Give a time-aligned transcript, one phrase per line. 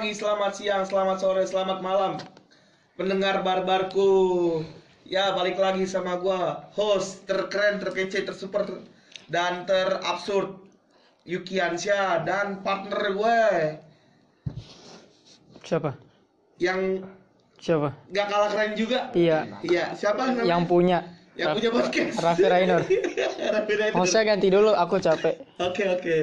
[0.00, 2.16] pagi, selamat siang, selamat sore, selamat malam
[2.96, 4.08] Pendengar barbarku
[5.04, 8.88] Ya balik lagi sama gua Host terkeren, terkece, tersuper ter-
[9.28, 10.56] Dan terabsurd
[11.28, 13.40] Yuki Ansyah Dan partner gue
[15.68, 15.92] Siapa?
[16.56, 17.04] Yang
[17.60, 17.92] Siapa?
[18.08, 20.48] gak kalah keren juga Iya, Iya, siapa namanya?
[20.48, 21.04] yang punya.
[21.36, 22.80] Yang punya podcast Raffi Rainur.
[23.52, 23.96] Raffi Rainur.
[24.00, 25.44] Hostnya ganti dulu, aku capek.
[25.60, 26.16] Oke oke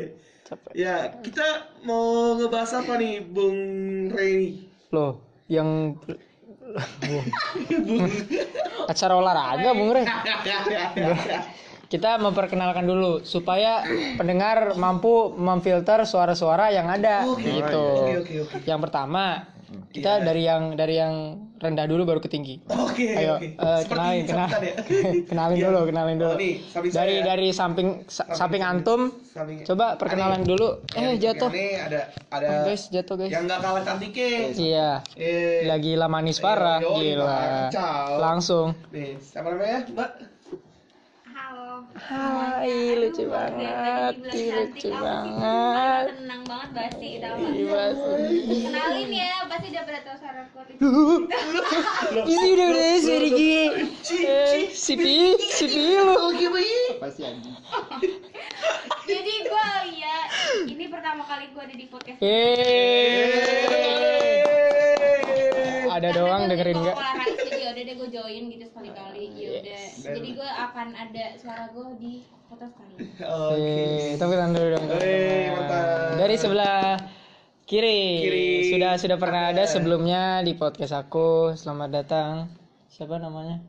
[0.47, 0.71] Capek.
[0.79, 3.59] Ya kita mau ngebahas apa nih Bung
[4.15, 4.63] Rey
[4.95, 5.19] Loh,
[5.51, 5.99] yang
[8.87, 10.07] acara olahraga, Bung Re.
[11.87, 13.83] Kita memperkenalkan dulu supaya
[14.19, 17.83] pendengar mampu memfilter suara-suara yang ada Oke, gitu.
[18.03, 18.55] oke, oke, oke.
[18.67, 19.47] Yang pertama,
[19.89, 21.13] kita dari yang dari yang
[21.57, 22.61] rendah dulu baru ke tinggi.
[22.67, 24.75] Oke Ayo, oke eh, Seperti kenalin, kenal, ya?
[25.29, 25.65] kenalin Iya.
[25.65, 26.29] dulu, kenalin dulu.
[26.29, 27.25] Oh, nih, samping dari saya.
[27.25, 30.47] dari samping sa- samping antum, Samping- coba perkenalan Ani.
[30.47, 30.67] dulu.
[30.91, 33.29] Ya, Eh jatuh, Ini ada ada Oh, guys, jatuh guys.
[33.29, 34.29] yang nggak kalah cantiknya.
[34.49, 37.67] Iya, Eh, lagi lah manis parah, gila.
[38.17, 38.71] Langsung.
[38.89, 40.09] Nih, siapa namanya, Mbak?
[41.77, 42.57] Halo.
[42.57, 46.09] Hai, lucu banget, ih, lucu sih banget.
[46.09, 47.93] Tenang banget Basi, tau Ih, gak?
[47.93, 48.65] Basi.
[48.65, 50.57] Kenalin ya, Basi udah pada tau suara aku.
[52.33, 53.93] Ini udah udah seri gini.
[54.09, 56.33] Eh, Sipi, sipi lu.
[59.13, 59.69] Jadi gue
[60.01, 60.17] ya,
[60.65, 62.17] ini pertama kali gue ada di podcast.
[62.25, 63.37] Eh,
[65.85, 67.46] ada Karena doang gua dengerin lagi
[67.87, 69.31] deh gue join gitu sekali-kali.
[69.31, 69.63] Yaudah.
[69.63, 70.03] Yes.
[70.03, 72.11] Jadi gue akan ada suara gue di
[72.51, 72.93] podcast kali.
[73.23, 73.63] Oke.
[73.63, 74.85] Eh, tapi dulu dong.
[74.99, 75.47] Eh.
[76.19, 76.99] Dari sebelah
[77.63, 78.03] kiri.
[78.27, 78.47] Kiri.
[78.75, 79.71] Sudah sudah pernah ada Ada.
[79.71, 81.55] sebelumnya di podcast aku.
[81.55, 82.51] Selamat datang.
[82.91, 83.63] Siapa namanya?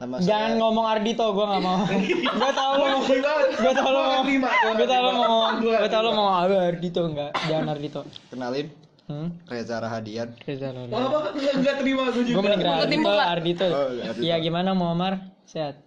[0.00, 1.80] Nama Jangan ngomong Ardito, gua nggak mau.
[2.40, 3.02] gua tau lu mau.
[3.04, 4.10] Gua Gua tau lu mau.
[4.10, 4.48] Gua tau terima.
[4.50, 5.42] mau.
[5.60, 6.18] Gua Gua tau terima.
[6.18, 7.30] mau Ardito enggak.
[7.46, 8.00] Jangan Ardito.
[8.32, 9.34] kenalin Hmm?
[9.50, 10.38] Reza Rahadian.
[10.46, 10.94] Reza Lolo.
[10.94, 11.34] Oh, apa?
[11.34, 12.36] Nggak, nggak terima gue juga.
[12.38, 13.66] Gua mending Ardito, Ardito.
[13.66, 14.22] Oh, Ardito.
[14.22, 15.34] Iya, gimana Muammar?
[15.50, 15.82] Sehat.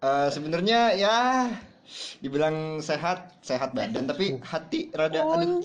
[0.00, 1.16] Eh, sebenarnya ya
[2.24, 5.60] dibilang sehat sehat badan tapi hati rada aduh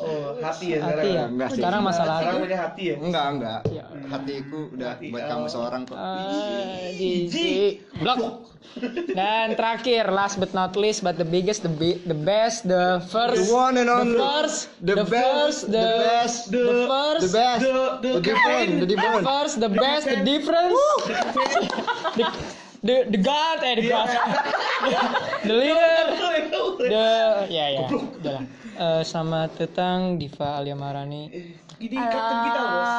[0.00, 0.96] Oh, hati ya sekarang.
[0.96, 1.24] Hati ya.
[1.26, 1.56] Enggak sih.
[1.56, 2.42] Sekarang masalah Sekarang hati.
[2.42, 2.94] punya hati ya.
[2.96, 3.84] enggak enggak Ya.
[4.06, 5.28] hatiku udah Hati, buat oh.
[5.28, 7.72] kamu seorang kok Ah, jijik.
[7.96, 8.18] Blok.
[9.10, 13.40] Dan terakhir, last but not least, but the biggest, the bi- the best, the first,
[13.42, 14.14] The one and only.
[14.14, 18.10] the first, The the, best, first, the, the best, the, first, the best The- the
[18.10, 20.76] the different the the different first, the best, the difference,
[22.14, 22.26] the,
[22.82, 24.08] the, the god, eh, the god,
[25.46, 25.92] the leader,
[26.80, 27.04] the,
[27.48, 28.44] ya ya, udah lah.
[28.80, 31.28] Eh, selamat datang Diva Alia Marani.
[31.76, 32.92] Ini kapten kita, Bos.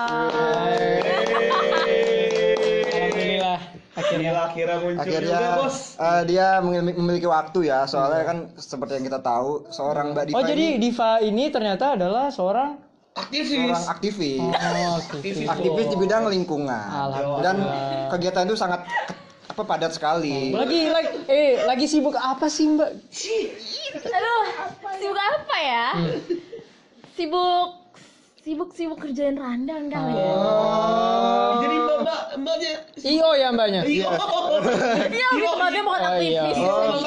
[2.91, 3.59] Alhamdulillah,
[3.93, 4.29] akhirnya.
[4.31, 5.77] Gila, akhirnya muncul akhirnya juga, Bos.
[5.97, 7.79] eh, dia memiliki, memiliki waktu ya.
[7.85, 11.97] Soalnya kan seperti yang kita tahu seorang mbak Diva Oh jadi ini Diva ini ternyata
[11.97, 12.77] adalah seorang
[13.11, 13.51] Aktivis.
[13.51, 14.39] seorang aktivis.
[14.39, 14.55] Oh,
[14.95, 15.43] Aktivis.
[15.43, 15.85] aktivis.
[15.91, 16.87] Di bidang lingkungan.
[17.43, 17.55] Dan
[18.07, 18.87] kegiatan itu sangat
[19.61, 22.97] apa padat sekali lagi lagi eh lagi sibuk apa sih mbak?
[23.93, 24.43] Aduh,
[24.97, 25.85] sibuk apa ya?
[27.13, 27.69] Sibuk
[28.41, 30.33] sibuk sibuk kerjain randang kan ya.
[31.61, 32.73] Jadi mbak mbak mbaknya.
[33.05, 33.81] Io ya mbaknya.
[33.85, 34.09] Iya.
[35.13, 36.41] Iya, mbaknya bukan Oh, iya.
[36.41, 36.57] aktivis,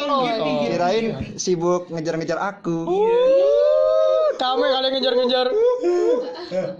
[0.06, 0.62] Oh, oh.
[0.62, 1.04] kirain
[1.34, 2.86] sibuk ngejar-ngejar aku
[4.34, 5.46] Kamu yang kalian ngejar-ngejar.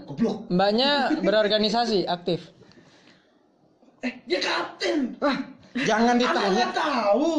[0.07, 0.37] Goblok.
[0.47, 2.55] Mbaknya berorganisasi aktif.
[4.03, 5.17] Eh, dia kapten.
[5.17, 5.39] Wah,
[5.77, 7.33] jangan Anda ditanya nggak tahu.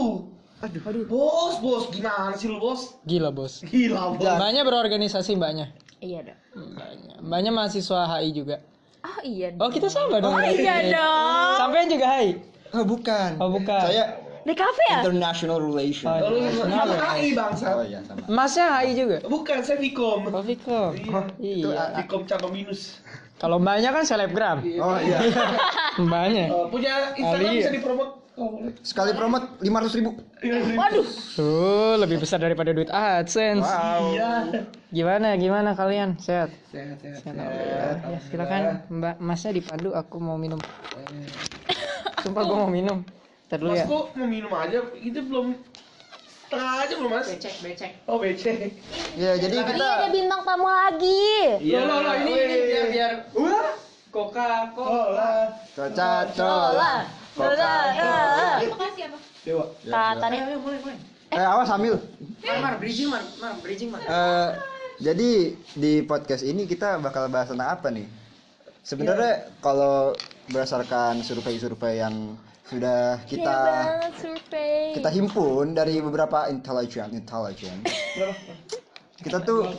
[0.57, 1.05] Aduh, aduh.
[1.05, 2.97] Bos, bos, gimana sih lu, Bos?
[3.03, 3.61] Gila bos.
[3.63, 4.25] Gila, Bos.
[4.27, 5.69] Mbaknya berorganisasi mbaknya.
[5.99, 6.41] Iya dong.
[6.73, 8.57] Mbaknya, mbaknya mahasiswa HI juga.
[9.01, 9.71] Oh iya Oh dong.
[9.71, 10.33] kita sama dong.
[10.33, 10.61] Oh berarti.
[10.61, 11.55] iya dong.
[11.59, 12.31] Sampai juga HI.
[12.73, 13.81] oh bukan Oh, bukan.
[13.83, 14.05] saya
[14.43, 15.01] Di kafe ya?
[15.03, 17.67] international relation Oh, Lu sama HI, bangsa.
[17.73, 19.17] oh iya sama Masnya HI juga.
[19.23, 20.21] Bukan, saya Vkom.
[20.27, 20.83] Oh Viko.
[20.93, 22.01] Itu Iya.
[22.01, 23.01] Vkom cabang minus.
[23.37, 24.65] Kalau mbaknya kan selebgram.
[24.65, 25.19] oh iya
[26.01, 26.45] Mbaknya.
[26.49, 27.61] Eh, punya Instagram Ali.
[27.61, 28.11] bisa dipromot.
[28.37, 30.13] Oh, sekali promote 500 ribu
[30.77, 31.09] Waduh.
[31.33, 33.65] Tuh, lebih besar daripada duit AdSense.
[33.65, 34.33] wow Iya.
[34.93, 36.21] Gimana gimana kalian?
[36.21, 36.53] Sehat?
[36.69, 37.33] Sehat, sehat, Sehat.
[37.33, 37.97] sehat.
[38.05, 38.63] Ya, silakan
[38.93, 40.61] Mbak Masnya dipandu aku mau minum.
[42.21, 43.01] Sumpah gua mau minum.
[43.49, 43.87] Ntar dulu Mas ya.
[43.89, 44.79] kok mau minum aja?
[44.95, 45.47] Itu belum
[46.45, 47.27] setengah aja belum mas?
[47.33, 47.91] Becek, becek.
[48.05, 48.77] Oh becek.
[49.17, 51.57] ya jadi Iya kita ada bintang tamu lagi.
[51.65, 51.89] Iya.
[51.89, 53.73] Loh, loh, ini, ini biar biar Wah.
[54.13, 55.17] Coca Oh Cola.
[55.17, 55.41] lah.
[55.73, 56.93] coca Cola.
[57.37, 57.73] Cola.
[58.65, 59.21] Makasih ya, Pak.
[59.45, 59.65] Dewa.
[59.85, 60.43] Katanya
[61.37, 61.99] eh awas sambil
[62.47, 64.01] Mar, mar, bridging mar, mar, bridging mar.
[64.01, 64.49] Eh,
[65.03, 68.07] jadi di podcast ini kita bakal bahas tentang apa nih?
[68.87, 70.15] Sebenarnya kalau
[70.49, 74.95] berdasarkan survei-survei yang sudah Iya kita banget survei.
[74.99, 77.79] kita himpun dari beberapa intelijen intelijen
[79.23, 79.71] kita tuh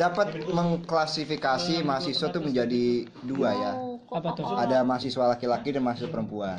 [0.00, 3.72] dapat mengklasifikasi mahasiswa tuh menjadi dua ya.
[4.08, 4.44] Apa tuh?
[4.56, 6.58] Ada mahasiswa laki-laki dan mahasiswa perempuan.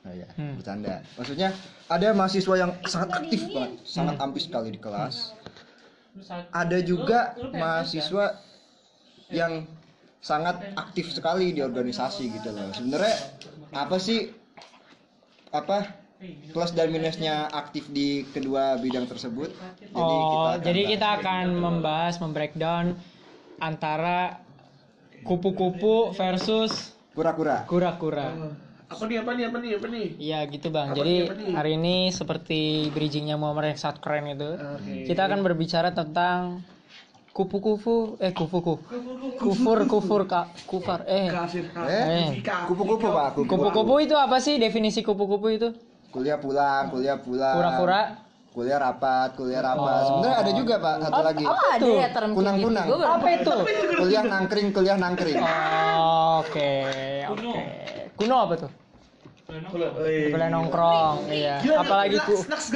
[0.00, 0.56] Nah, ya, Hmm.
[0.56, 1.04] bercanda.
[1.14, 1.52] Maksudnya
[1.86, 5.36] ada mahasiswa yang sangat aktif banget, sangat ambis sekali di kelas.
[6.50, 8.40] Ada juga mahasiswa
[9.28, 9.68] yang
[10.20, 12.72] sangat aktif sekali di organisasi gitu loh.
[12.72, 13.16] Sebenarnya
[13.72, 14.32] apa sih
[15.50, 15.96] apa
[16.50, 19.52] plus dan minusnya aktif di kedua bidang tersebut?
[19.80, 20.92] Jadi Oh, akan jadi bahas.
[20.92, 22.84] kita akan membahas, membreakdown
[23.58, 24.40] antara
[25.22, 27.68] kupu-kupu versus kura-kura.
[27.68, 28.56] kura-kura.
[28.90, 30.06] Apa nih apa nih apa nih apa nih?
[30.18, 30.90] Iya gitu bang.
[30.90, 31.52] Apa Jadi nih, apa nih?
[31.54, 32.60] hari ini seperti
[32.90, 35.06] bridgingnya Muhammad yang sangat keren itu, Oke.
[35.06, 36.66] kita akan berbicara tentang
[37.30, 38.82] kupu-kupu, eh kupu-kupu,
[39.38, 41.30] kufur, kufur, kak, kufar, eh
[41.86, 44.02] Eh, kupu-kupu pak, kupu-kupu.
[44.02, 45.68] itu apa sih definisi kupu-kupu itu?
[46.10, 47.54] Kuliah pulang, kuliah pulang.
[47.54, 48.02] Kura-kura.
[48.50, 50.02] Kuliah rapat, kuliah rapat.
[50.02, 50.06] Oh.
[50.10, 51.44] Sebenarnya ada juga pak satu lagi.
[51.46, 52.86] Oh ada ya term Kunang-kunang.
[52.90, 52.98] gitu.
[52.98, 53.54] Baru Apa itu?
[54.02, 55.38] Kuliah nangkring, kuliah nangkring.
[55.38, 56.72] Oh, Oke,
[57.30, 57.62] oke.
[58.18, 58.79] Kuno apa tuh?
[59.50, 61.58] Kuliah nongkrong, iya.
[61.74, 62.70] Apalagi ku next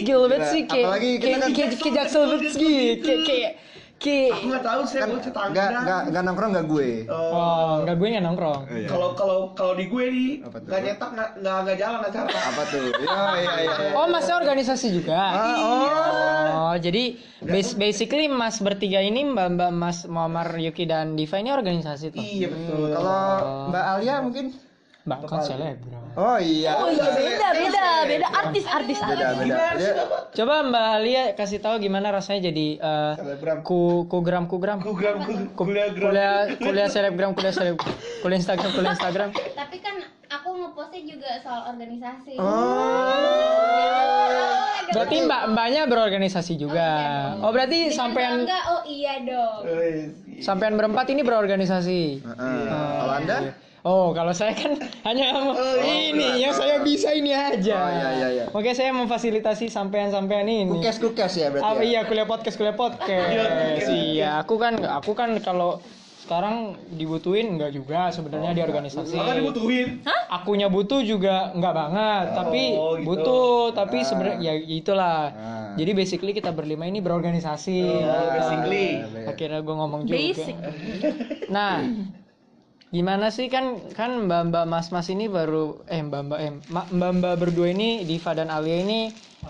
[0.00, 2.60] gilbert sih kayak Apalagi kita kayak kan- kayak kayak jaksel sih
[2.96, 3.52] kayak kayak
[3.96, 5.50] kayak Aku nggak tahu saya Kan mau tetangga.
[5.56, 6.88] nggak nggak nggak nongkrong nggak gue.
[7.08, 7.32] Oh.
[7.32, 11.56] oh nggak gue nggak nongkrong Kalau kalau kalau di gue nih nggak nyetak nggak nggak
[11.64, 12.28] nggak jalan acara.
[12.28, 12.84] Apa tuh?
[12.92, 13.72] Iya iya iya.
[13.82, 13.90] iya.
[13.96, 15.88] oh masnya organisasi juga Ah, oh.
[16.68, 21.50] oh jadi bas- basically mas bertiga ini mbak mbak mas Muammar Yuki dan Diva ini
[21.50, 22.92] organisasi tuh Iya betul.
[22.92, 23.20] Kalau
[23.66, 24.46] Mbak Alia mungkin?
[25.06, 26.72] Mbak kan selebgram Oh iya.
[26.74, 29.76] Oh iya beda beda beda artis artis Beda beda.
[29.76, 29.92] Dia
[30.34, 33.60] coba mbak Alia kasih tahu gimana rasanya jadi eh, Selebgram.
[33.62, 36.08] ku kugram kugram Kugram ku- kuliah gram.
[36.08, 37.76] kuliah kuliah selebgram kuliah seleb
[38.18, 39.94] kuliah Instagram kuliah Instagram Tapi kan
[40.26, 42.34] aku ngepostnya juga soal organisasi.
[44.88, 46.88] berarti mbak mbaknya berorganisasi juga
[47.38, 49.60] oh berarti Dengan sampean bangga, oh iya dong.
[49.68, 49.96] Eh,
[50.40, 52.64] sampean berempat ini berorganisasi Heeh.
[52.96, 53.36] Kalau Anda?
[53.86, 54.74] Oh, kalau saya kan
[55.06, 55.54] hanya
[55.86, 57.76] ini yang saya bisa ini aja.
[57.78, 58.44] Oh, iya, iya, iya.
[58.50, 60.82] Oke, saya memfasilitasi sampean-sampean ini.
[60.82, 61.62] Kukes kukes ya berarti.
[61.62, 61.86] Apa ya?
[61.86, 63.86] iya kuliah podcast kuliah podcast.
[63.86, 65.78] Iya, aku kan aku kan kalau
[66.26, 69.14] sekarang dibutuhin enggak juga sebenarnya di organisasi.
[69.14, 70.02] Maka dibutuhin.
[70.26, 73.06] Akunya butuh juga enggak banget, tapi Oh, gitu.
[73.06, 75.30] butuh, tapi sebenarnya ya itulah.
[75.30, 75.70] Ah.
[75.78, 77.78] Jadi basically kita berlima ini berorganisasi.
[78.02, 79.06] Oh, basically.
[79.30, 80.18] Akhirnya gue ngomong juga.
[80.18, 80.56] basic
[81.54, 81.86] Nah,
[82.96, 83.64] gimana sih kan
[83.98, 85.64] kan mbak mbak mas mas ini baru
[85.94, 86.52] eh mbak mbak eh
[86.96, 89.00] mbak mbak berdua ini Diva dan Alia ini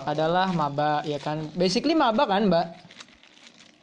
[0.03, 2.67] adalah maba ya kan basically maba kan mbak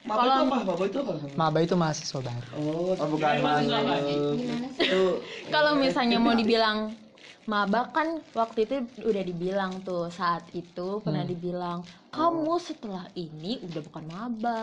[0.03, 0.57] Maba itu apa?
[0.67, 1.13] Maba itu apa?
[1.39, 3.63] maba itu mahasiswa baru Oh, Oh bukan mas.
[3.63, 4.89] Gimana sih?
[5.55, 6.99] kalau misalnya mau dibilang
[7.47, 13.81] maba kan waktu itu udah dibilang tuh saat itu pernah dibilang kamu setelah ini udah
[13.83, 14.59] bukan maba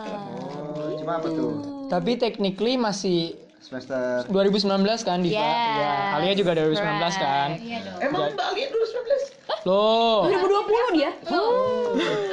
[0.77, 1.51] Oh, cuma apa tuh?
[1.89, 4.73] tapi technically masih Semester 2019
[5.05, 5.37] kan Diva?
[5.37, 6.81] Yes, ya Alia juga 2019
[7.15, 7.49] kan?
[7.55, 7.99] Iya dong.
[8.01, 9.61] Emang Mbak Alia 2019?
[9.61, 10.25] loh.
[10.25, 11.11] 2020 dia?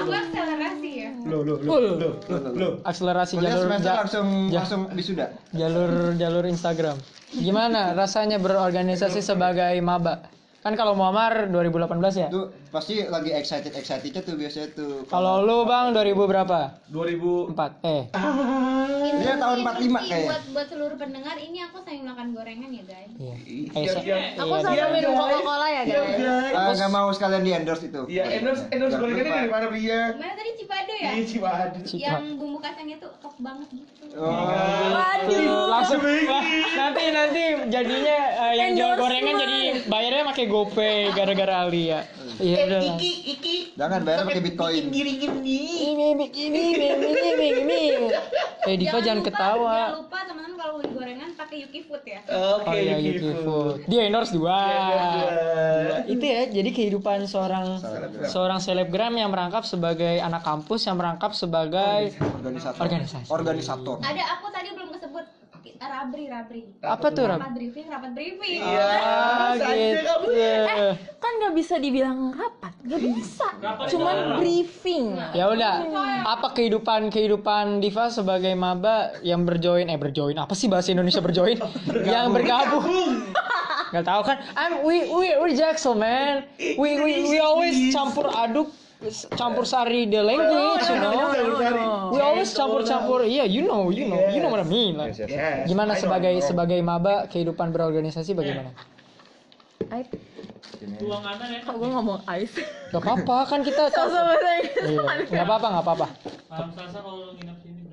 [0.00, 1.10] Aku akselerasi ya.
[1.22, 2.72] Loh, loh, loh, loh, loh, loh.
[2.82, 5.26] akselerasi kuliah jalur semester ja- langsung ja- langsung wisuda.
[5.52, 6.96] jalur jalur Instagram.
[7.30, 10.24] Gimana rasanya berorganisasi sebagai maba
[10.68, 15.08] kan kalau Muammar 2018 ya Itu pasti lagi excited excitednya tuh biasanya tuh.
[15.08, 16.58] Kalau lu bang 2000 berapa?
[16.92, 18.02] 2000 4 Eh
[19.00, 20.28] Ini Dia tahun 45 sih kayaknya.
[20.28, 23.10] Buat buat seluruh pendengar ini aku sambil makan gorengan ya guys.
[23.16, 24.16] Iya Iya, iya.
[24.36, 25.20] aku iya, Iya, minum guys.
[25.24, 26.52] coca cola ya Iya, guys.
[26.52, 28.02] Ah, nggak mau sekalian di endorse itu.
[28.04, 30.02] Iya, endorse endorse Jangan gorengannya dari mana beli ya?
[30.12, 31.10] Mana tadi Cipado ya?
[31.10, 31.82] Di Ciwaduk.
[31.82, 32.02] Cipa.
[32.04, 34.04] Yang bumbu kacangnya tuh top banget gitu.
[34.12, 34.36] Oh.
[34.92, 35.57] waduh
[35.96, 37.42] nanti nanti
[37.72, 38.18] jadinya
[38.48, 42.00] eh, yang jual gorengan jadi bayarnya pakai GoPay gara-gara Alia.
[42.38, 42.78] Iya udah.
[42.78, 42.94] lah.
[42.94, 43.56] Iki, iki.
[43.74, 44.82] Jangan bayar pakai Bitcoin.
[44.90, 46.62] Ini ini ini ini
[47.18, 47.82] ini ini.
[48.62, 49.74] Eh Diva jangan lupa, ketawa.
[49.74, 52.20] Jangan lupa teman-teman kalau beli gorengan pakai Yuki Food ya.
[52.26, 53.42] Oke, Oh iya Yuki Yuki Food.
[53.42, 53.76] Food.
[53.90, 54.58] Dia endorse dua.
[56.06, 58.28] Itu ya, jadi kehidupan seorang Selebgram.
[58.28, 62.80] seorang selebgram yang merangkap sebagai anak kampus yang merangkap sebagai Organisator.
[62.82, 63.28] Organisasi.
[63.30, 63.96] Organisator.
[63.98, 64.87] Ada aku tadi belum
[65.78, 66.62] Rabri, Rabri.
[66.82, 67.38] apa tuh Rab?
[67.38, 68.58] Rapat briefing, rapat briefing.
[68.66, 68.88] Iya.
[68.98, 69.78] Ah, kamu.
[69.78, 70.14] gitu.
[71.18, 73.46] kan nggak bisa dibilang rapat nggak bisa
[73.90, 75.74] cuman briefing Ya udah,
[76.26, 81.58] apa kehidupan kehidupan Diva sebagai maba yang berjoin eh berjoin apa sih bahasa Indonesia berjoin?
[82.12, 83.22] yang bergabung.
[83.88, 84.36] Gak tahu kan?
[84.52, 86.44] I'm we we we Jackson man.
[86.58, 88.68] We we we always campur aduk
[89.38, 92.10] campur sari the language, you know.
[92.10, 93.22] We always campur campur.
[93.22, 94.98] Iya, you know, you know, you know what I mean.
[95.70, 96.48] Gimana I sebagai I know.
[96.48, 98.74] sebagai maba kehidupan berorganisasi bagaimana?
[99.88, 100.04] Ay,
[101.64, 102.60] kok gue ngomong ice
[102.92, 103.88] Gak apa-apa kan kita
[104.90, 106.06] Iya, nggak apa-apa, nggak apa-apa.
[106.50, 107.87] Malam Selasa kalau nginep sini.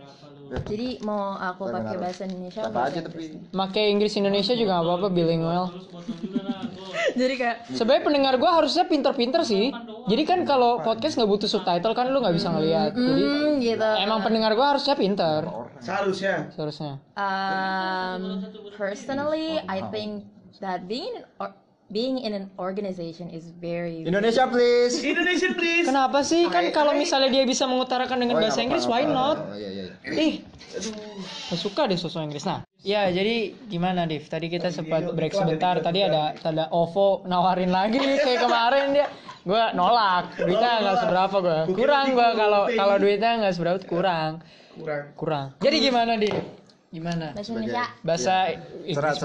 [0.45, 2.01] Jadi mau aku pakai harus.
[2.05, 3.33] bahasa Indonesia Apa aja Inggris?
[3.33, 5.65] tapi Make Inggris Indonesia juga nggak apa-apa bilingual.
[7.19, 9.71] Jadi kayak Sebenarnya pendengar gua harusnya pinter-pinter sih.
[10.05, 12.91] Jadi kan kalau podcast nggak butuh subtitle kan lu nggak bisa ngeliat.
[12.93, 13.89] Jadi hmm, gitu.
[14.01, 15.45] emang pendengar gua harusnya pinter
[15.81, 16.49] Seharusnya.
[16.53, 16.93] seharusnya.
[17.13, 20.25] Um, personally, I think
[20.59, 21.53] that being in or,
[21.89, 24.97] being in an organization is very Indonesia please.
[25.05, 25.85] Indonesian please.
[25.85, 26.49] Kenapa sih?
[26.49, 29.37] Kan kalau misalnya dia bisa mengutarakan dengan Oh, bahasa Inggris, why not?
[29.37, 30.11] Oh, iya, iya, iya.
[30.17, 30.33] Ih,
[31.51, 32.41] gak suka deh sosok Inggris.
[32.43, 34.25] Nah, ya jadi gimana, Div?
[34.25, 35.77] Tadi kita sempat break sebentar.
[35.77, 39.07] Tadi ada ada OVO nawarin lagi kayak kemarin dia.
[39.45, 41.59] Gue nolak, duitnya nggak seberapa gue.
[41.77, 44.41] Kurang gue kalau kalau duitnya nggak seberapa kurang,
[44.73, 45.05] Kurang.
[45.13, 45.47] kurang.
[45.61, 46.33] Jadi gimana, Div?
[46.95, 47.35] Gimana?
[47.35, 47.83] bahasa Indonesia.
[47.99, 48.35] Bahasa.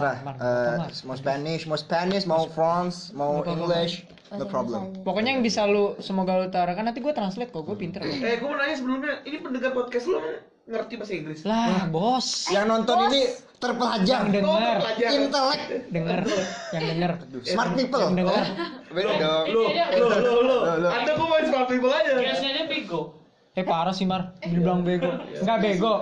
[0.02, 4.90] Mar- Mar- Eh, mau Spanish, mau Spanish, mau France, mau English, no problem.
[5.00, 8.02] Pokoknya yang bisa lu semoga lu utarakan nanti gue translate kok, gue pinter.
[8.02, 10.18] Eh, gue mau nanya sebelumnya, ini pendengar podcast lo
[10.66, 11.40] ngerti bahasa Inggris?
[11.42, 12.46] Lah, bos.
[12.48, 13.22] Yang nonton ini
[13.58, 15.10] terpelajar, Yang denger, pelajar.
[15.12, 16.20] intelek, denger,
[16.70, 17.12] yang denger.
[17.44, 18.00] smart people.
[18.00, 18.44] Yang denger.
[18.90, 19.44] Beda dong.
[19.46, 20.56] Lo, lo, lo, lo.
[20.58, 20.88] Lo, lo.
[20.90, 22.12] Anda kok main smart people aja?
[23.50, 25.10] Eh parah sih Mar, dibilang bego.
[25.36, 25.94] Enggak bego.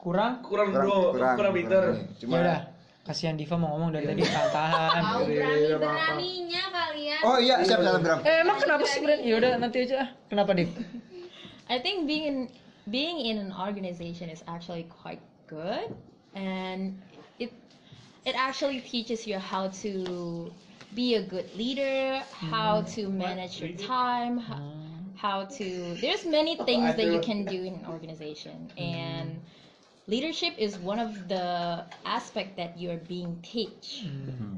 [0.00, 0.40] Kurang?
[0.40, 1.82] Kurang bro, kurang, pinter.
[1.92, 2.00] ini.
[2.00, 2.60] Ya Cuma udah.
[3.04, 5.02] Kasihan Diva mau ngomong dari tadi tahan-tahan.
[5.02, 7.20] Mau berani beraninya kalian.
[7.24, 8.18] Oh iya, siap siap Bram.
[8.24, 9.20] Eh emang kenapa sih Bren?
[9.24, 9.96] Ya udah nanti aja.
[10.04, 10.08] ah.
[10.28, 10.68] Kenapa Div?
[11.68, 12.36] I think being in
[12.88, 15.92] being in an organization is actually quite good,
[16.32, 16.96] and
[17.40, 17.52] it
[18.24, 19.92] it actually teaches you how to
[20.96, 22.20] be a good leader,
[22.52, 24.60] how to manage your time, h-
[25.16, 25.96] how to.
[26.00, 29.40] There's many things that you can do in an organization, and
[30.10, 34.10] leadership is one of the aspect that you are being teach.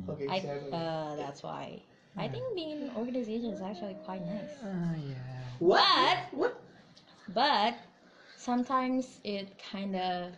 [0.08, 0.40] Oke, I
[0.72, 1.78] uh, that's why.
[2.16, 4.56] I think being in an organization is actually quite nice.
[4.64, 5.20] Ah ya.
[5.60, 6.54] But What?
[7.32, 7.74] but
[8.36, 10.32] sometimes it kind of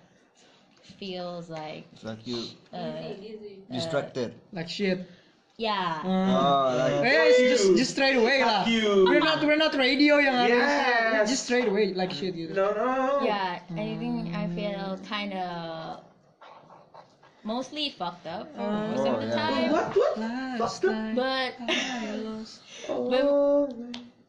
[0.98, 2.38] feels like It's like you
[2.72, 3.14] uh,
[3.72, 4.34] distracted.
[4.52, 4.98] Like shit.
[5.56, 8.66] yeah Oh, like Eh just just straight away lah.
[8.66, 9.06] you.
[9.06, 11.30] We're not we're not radio yang harus Yes.
[11.30, 12.58] just straight away like shit gitu.
[12.58, 13.22] No, no.
[13.22, 14.43] yeah i think i feel
[15.04, 16.00] kind of
[17.44, 19.36] mostly fucked up for oh, most Oh, of the yeah.
[19.36, 19.96] time What?
[19.96, 20.18] What?
[20.18, 20.92] Last Fucked up?
[20.92, 22.60] night but I lost.
[22.88, 23.68] Oh.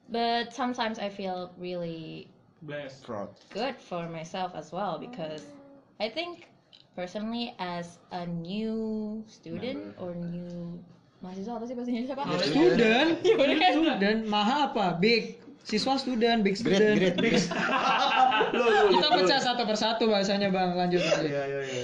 [0.10, 2.28] but sometimes i feel really
[3.04, 3.30] fraud.
[3.52, 5.44] good for myself as well because
[6.00, 6.48] i think
[6.96, 10.80] personally as a new student or new
[11.26, 12.26] mahasiswa apa sih bahasa Indonesia pak?
[12.54, 14.86] Student, student, maha apa?
[15.02, 15.42] Big.
[15.66, 16.94] Siswa student, big student.
[17.02, 17.42] great, great.
[18.94, 20.78] Kita pecah satu persatu bahasanya bang.
[20.78, 21.26] Lanjut lanjut.
[21.26, 21.84] Iya, iya, iya.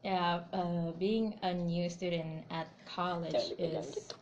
[0.00, 4.12] Yeah, uh, being a new student at college is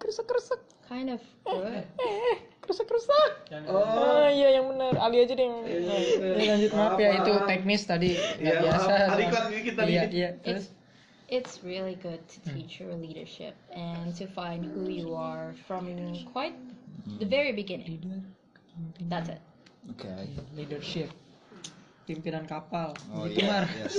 [0.00, 0.60] Kerusak kerusak.
[0.86, 1.86] kind of good.
[2.02, 3.30] Eh, kerusak kerusak.
[3.70, 3.78] Oh.
[3.78, 4.94] Oh iya yang benar.
[4.98, 5.58] Ali aja deh yang.
[5.66, 5.96] Iya,
[6.34, 8.90] Ya, lanjut maaf ya itu teknis tadi nggak Iya, biasa.
[8.90, 9.14] maaf.
[9.14, 9.90] Adiklan dikit tadi.
[9.90, 10.30] Iya iya.
[10.46, 10.66] Terus
[11.30, 15.86] It's really good to teach your leadership and to find who you are from
[16.34, 16.58] quite
[17.18, 18.00] the very beginning.
[19.08, 19.40] That's it.
[19.90, 20.08] Oke.
[20.56, 21.10] leadership.
[22.08, 22.90] Pimpinan kapal.
[23.14, 23.62] Oh gitu iya.
[23.62, 23.64] Mar.
[23.70, 23.94] Yes.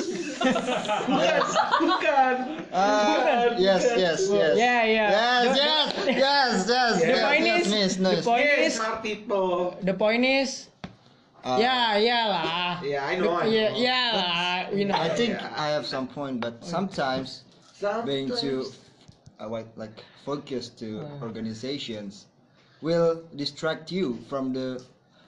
[1.07, 1.41] Bukan,
[1.87, 2.35] bukan.
[2.75, 4.53] Ah, yes, yes, yes.
[4.59, 5.07] Yeah, yeah.
[5.07, 6.95] Yes, The- yes, yes, yes.
[6.99, 8.25] The yes, point yes, is- miss, the nice.
[8.25, 9.49] point Yes, is smart people.
[9.79, 10.67] the point is
[11.41, 12.77] Uh, ya iyalah.
[12.85, 13.81] Yeah, I know, I Iya know.
[13.81, 14.57] iyalah.
[14.77, 14.93] You know.
[14.93, 17.41] I think I have some point, but sometimes
[18.05, 18.77] being too Sometimes.
[19.41, 21.25] uh, what, like focused to Uh.
[21.25, 22.29] organizations
[22.81, 24.81] will distract you from the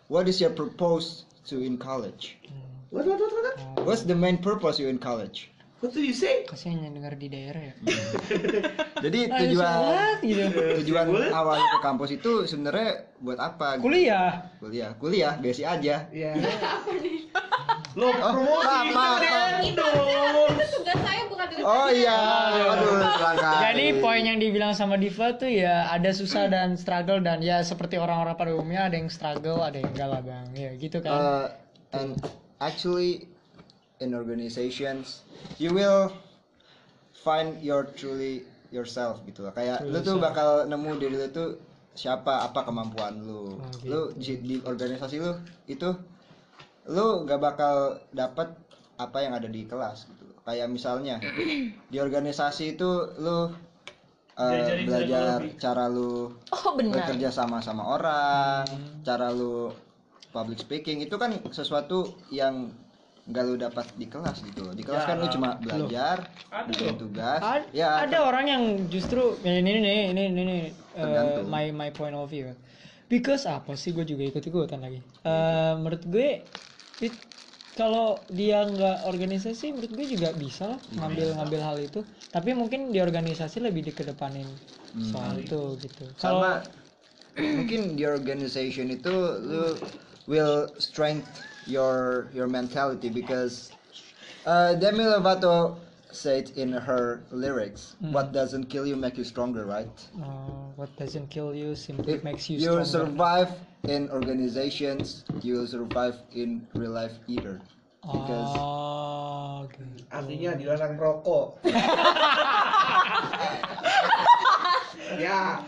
[0.09, 2.37] what is your purpose to in college?
[2.89, 3.85] What, what, what, what?
[3.85, 5.49] What's the main purpose you in college?
[5.83, 6.47] What do you say?
[6.47, 7.75] Kasihan yang dengar di daerah ya.
[9.03, 10.63] Jadi tujuan gitu.
[10.79, 13.75] tujuan awal ke kampus itu sebenarnya buat apa?
[13.75, 13.91] gitu?
[13.91, 14.47] Kuliah.
[14.63, 16.07] Kuliah, kuliah, basic aja.
[16.07, 16.39] Iya.
[17.99, 19.73] Lo promosi apa, apa.
[19.75, 20.55] dong.
[21.61, 22.17] Oh iya,
[22.73, 23.03] aduh.
[23.37, 28.01] Jadi poin yang dibilang sama Diva tuh ya ada susah dan struggle dan ya seperti
[28.01, 31.13] orang-orang pada umumnya ada yang struggle, ada yang enggak lah bang, ya gitu kan.
[31.13, 31.45] Uh,
[31.93, 32.17] and
[32.57, 33.29] actually
[34.01, 35.27] in organizations
[35.61, 36.09] you will
[37.21, 38.41] find your truly
[38.73, 39.53] yourself gitu lah.
[39.53, 41.49] Kayak lu tuh bakal nemu diri lu tuh
[41.93, 43.61] siapa apa kemampuan lu.
[43.61, 45.37] Oh, lu di, di organisasi lu
[45.69, 45.93] itu
[46.89, 48.51] lu gak bakal dapat
[48.99, 51.19] apa yang ada di kelas gitu kayak misalnya
[51.91, 53.49] di organisasi itu lu uh,
[54.83, 57.07] belajar cara lu Oh benar.
[57.07, 58.65] bekerja sama sama orang,
[59.01, 59.71] cara lu
[60.29, 62.73] public speaking itu kan sesuatu yang
[63.23, 64.73] nggak lu dapat di kelas gitu loh.
[64.75, 66.27] Di kelas kan lu cuma belajar,
[66.67, 67.39] bikin tugas.
[67.39, 69.81] Ad- ya, ada orang yang justru ya ini nih
[70.11, 70.57] ini ini ini
[70.97, 72.51] uh, my my point of view.
[73.07, 74.97] Because apa sih gue juga ikut ikutan lagi.
[75.21, 76.41] Eh, menurut gue
[76.99, 77.23] it-
[77.73, 81.99] kalau dia nggak organisasi menurut gue juga bisa lah ngambil ngambil hal itu.
[82.29, 84.45] Tapi mungkin di organisasi lebih dikedepanin
[85.01, 86.05] soal itu gitu.
[86.21, 86.61] Kalau sama
[87.57, 89.73] mungkin di organization itu lu
[90.29, 93.73] will strength your your mentality because
[94.45, 95.77] uh, Demi Lovato
[96.13, 99.89] said in her lyrics, "What doesn't kill you make you stronger, right?"
[100.21, 102.85] uh, what doesn't kill you simply If makes you you stronger.
[102.85, 103.49] survive
[103.83, 107.59] in organizations, you will survive in real life either.
[108.03, 109.83] Because oh, gitu.
[110.11, 111.59] Artinya dilarang rokok.
[115.23, 115.63] ya,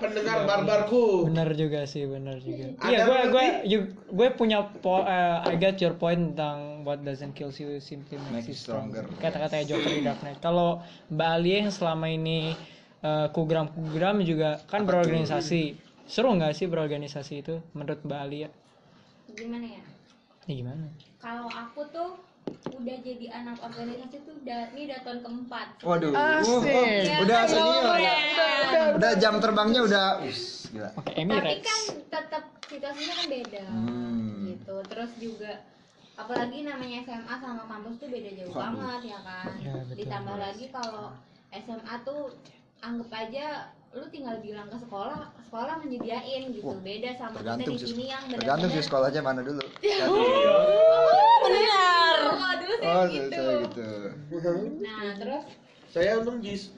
[0.00, 1.28] pendengar barbarku.
[1.28, 3.46] bener juga sih bener juga iya gue gue
[4.10, 8.48] gue punya po eh, I get your point tentang what doesn't kill you simply makes
[8.48, 9.04] Make you stronger.
[9.06, 10.80] stronger kata-kata Joker di Dark Knight kalau
[11.12, 12.56] Mbak Ali yang selama ini
[13.04, 18.50] eh, kugram-kugram juga kan berorganisasi seru nggak sih berorganisasi itu menurut Mbak Ali ya
[19.30, 19.82] Gimana ya?
[20.44, 20.86] ya gimana
[21.16, 22.18] Kalau aku tuh
[22.50, 25.66] udah jadi anak organisasi tuh udah ini udah tahun keempat.
[25.80, 26.66] waduh, Asik.
[26.66, 28.14] uh, udah senior, Iya.
[28.64, 30.88] udah, udah jam terbangnya udah, us, gila.
[30.96, 34.50] oke Tapi kan tetap situasinya kan beda Hmm.
[34.50, 34.76] gitu.
[34.82, 35.52] Terus juga
[36.16, 38.64] apalagi namanya SMA sama kampus tuh beda jauh Waduh.
[38.74, 39.46] banget ya kan.
[39.60, 39.96] Ya, betul.
[40.00, 41.06] Ditambah lagi kalau
[41.52, 42.22] SMA tuh
[42.80, 43.46] anggap aja
[43.90, 46.62] lu tinggal bilang ke sekolah, sekolah menyediain gitu.
[46.62, 49.64] Wah, Beda sama kita Tergantung di sih, sini yang tergantung sih sekolahnya mana dulu.
[51.42, 52.18] benar.
[52.30, 53.34] Oh, dulu saya Oh, gitu.
[53.34, 53.86] saya gitu.
[54.78, 55.44] Nah, terus
[55.90, 56.70] Saya untung jis.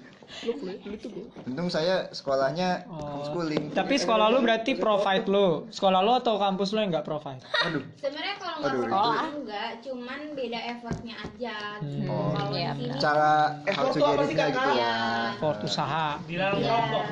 [1.45, 3.21] Untung saya sekolahnya Oh.
[3.21, 3.71] homeschooling.
[3.73, 7.83] tapi sekolah lu berarti provide lu sekolah lu atau kampus lu yang nggak provide Aduh,
[7.95, 12.09] sebenarnya kalau nggak itu- enggak, cuman beda effortnya aja gitu.
[12.09, 12.33] Oh.
[12.33, 14.50] Kalau Iya, di sini cara Eh, how to get Kakak?
[14.52, 14.95] gitu ya.
[15.33, 17.05] effort usaha Ya.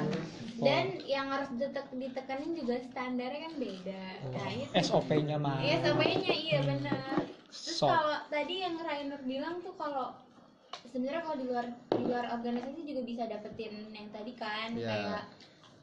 [0.61, 4.05] Dan yang harus ditek ditekanin juga standarnya kan beda.
[4.29, 4.69] Nah, itu.
[4.77, 7.25] SOP-nya mah Iya, samanya iya benar.
[7.49, 7.89] Terus So.
[7.89, 10.13] kalau tadi yang Rainer bilang tuh kalau
[10.85, 14.87] sebenarnya kalau di luar di luar organisasi juga bisa dapetin yang tadi kan Iya.
[14.87, 15.23] kayak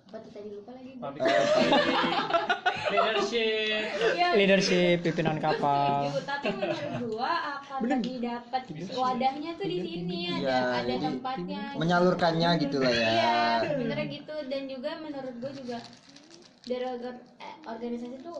[0.07, 0.91] apa tuh tadi lupa lagi.
[2.87, 3.83] Leadership.
[4.15, 6.07] Iya, leadership pimpinan kapal.
[6.07, 8.61] gitu, tapi menurut gua akan lebih dapat
[8.95, 11.61] wadahnya tuh di sini ada Iya, ada jadi tempatnya.
[11.75, 13.11] menyalurkannya gitu lah ya.
[13.11, 13.35] iya
[13.67, 14.35] sebenarnya gitu.
[14.47, 15.77] Dan juga menurut gua juga
[16.63, 18.39] dari eh, organisasi tuh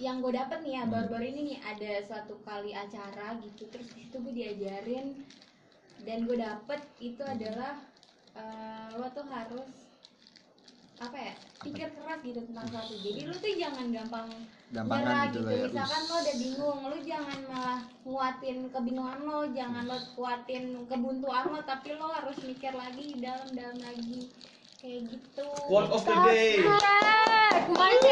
[0.00, 0.92] yang gue dapet nih ya Hmm.
[0.96, 5.20] baru-baru ini nih ada suatu kali acara gitu terus di situ gue diajarin.
[6.00, 7.76] Dan gue dapet itu adalah
[8.32, 9.68] eh, lo tuh harus
[11.00, 11.32] apa ya
[11.64, 14.28] pikir keras gitu tentang sesuatu jadi lu tuh jangan gampang
[14.68, 15.64] Gampangan nyerah gitu gitu, ya.
[15.72, 21.60] misalkan lo udah bingung lu jangan malah nguatin kebingungan lo jangan lo kuatin kebuntuan lo
[21.64, 24.28] tapi lo harus mikir lagi dalam-dalam lagi
[24.80, 26.64] kayak gitu Word of the day.
[26.64, 28.08] Friend.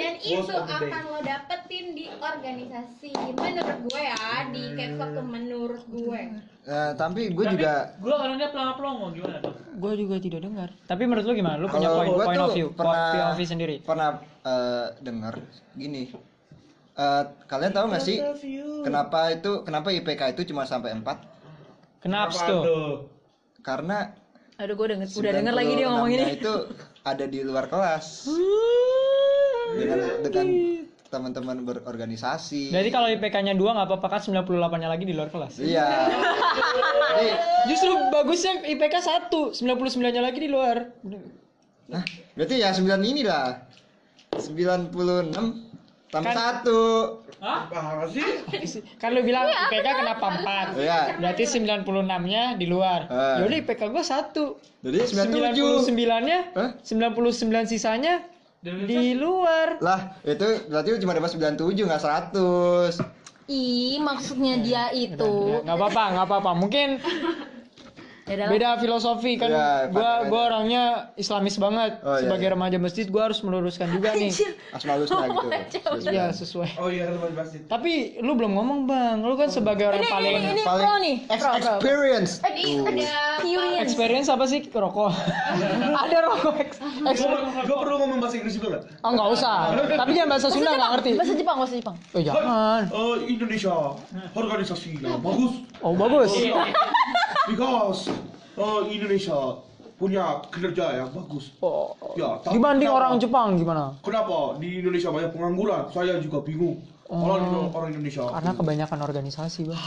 [0.00, 0.88] dan itu of the day.
[0.88, 6.22] akan lo dapetin di organisasi menurut gue ya di caps lock tuh menurut gue
[6.62, 11.26] Eh, tapi gue juga gue orangnya pelongo-pelongo gimana tuh gue juga tidak dengar tapi menurut
[11.26, 14.10] lu gimana lu punya point, point of view pernah POV sendiri pernah
[14.46, 15.34] eh, dengar
[15.74, 16.08] gini.
[16.92, 18.16] Eh, kalian tahu nggak sih
[18.86, 21.02] kenapa itu kenapa IPK itu cuma sampai 4?
[22.00, 22.92] kenapa Apa tuh tuh?
[23.62, 24.21] Karena
[24.62, 26.38] Aduh, gue denger, udah denger lagi dia ngomong 96-nya ini.
[26.38, 26.54] itu
[27.02, 28.30] ada di luar kelas
[29.74, 30.46] dengan dengan
[31.10, 32.70] teman-teman berorganisasi.
[32.70, 35.58] Berarti kalau IPK-nya 2 nggak apa-apa kan 98-nya lagi di luar kelas.
[35.58, 35.84] Iya.
[37.12, 37.28] Jadi,
[37.68, 38.94] Justru bagusnya IPK
[39.28, 40.94] 1, 99-nya lagi di luar.
[41.90, 42.04] Hah?
[42.32, 43.66] Berarti ya 9 ini lah.
[44.32, 44.94] 96
[46.08, 47.21] tambah Kan- 1.
[47.42, 47.66] Hah?
[47.66, 48.22] Apa sih?
[49.02, 50.26] Kan lu bilang IPK kenapa
[50.72, 50.78] 4?
[50.78, 51.18] Iya.
[51.18, 53.10] Berarti 96-nya di luar.
[53.10, 53.42] Eh.
[53.42, 54.30] Yaudah IPK gua 1.
[54.86, 55.90] Jadi 97.
[55.90, 56.70] 99-nya, Hah?
[56.86, 58.22] 99 sisanya
[58.62, 59.82] di luar.
[59.82, 63.02] Lah, itu berarti cuma dapat 97 enggak 100.
[63.50, 65.66] Ih, maksudnya dia itu.
[65.66, 66.50] Nggak apa-apa, nggak apa-apa.
[66.54, 67.02] Mungkin
[68.22, 68.50] Beda lah.
[68.54, 69.50] beda filosofi kan.
[69.50, 70.82] Iya, gua gua orangnya
[71.16, 71.98] Islamis banget.
[72.00, 72.54] Oh, iya, Sebagai iya.
[72.54, 74.30] remaja masjid gua harus meluruskan juga nih.
[74.70, 75.26] Asmaul Husna
[75.74, 75.90] gitu.
[76.06, 76.78] Iya, sesuai.
[76.78, 77.66] Oh iya kan Mas Basit.
[77.66, 79.20] Tapi lu belum ngomong, Bang.
[79.20, 81.16] Lu kan sebagai orang Ini, paling ini, ini Paling pro nih.
[81.26, 82.32] ex- experience.
[82.40, 83.80] Ada Experience.
[83.82, 85.10] experience apa sih rokok?
[86.06, 86.54] Ada rokok.
[87.66, 88.82] Gue perlu ngomong bahasa Inggris juga nggak?
[89.02, 89.56] Oh, nggak usah.
[89.98, 91.10] Tapi jangan bahasa Sunda nggak ngerti.
[91.18, 91.96] Bahasa Jepang, bahasa Jepang.
[92.14, 92.80] Oh, jangan.
[92.86, 93.74] Eh, Indonesia
[94.32, 96.30] organisasi bagus Oh, bagus.
[97.44, 98.10] Because
[98.54, 99.38] eh, Indonesia
[99.94, 101.54] punya kinerja yang bagus.
[101.58, 101.94] Oh.
[102.14, 103.84] Ya, tapi Dibanding kenapa- orang Jepang gimana?
[104.00, 105.82] Kenapa di Indonesia banyak pengangguran?
[105.88, 106.82] Saya juga bingung.
[107.06, 108.24] Orang orang Indonesia.
[108.24, 109.76] Karena kebanyakan organisasi, Bang.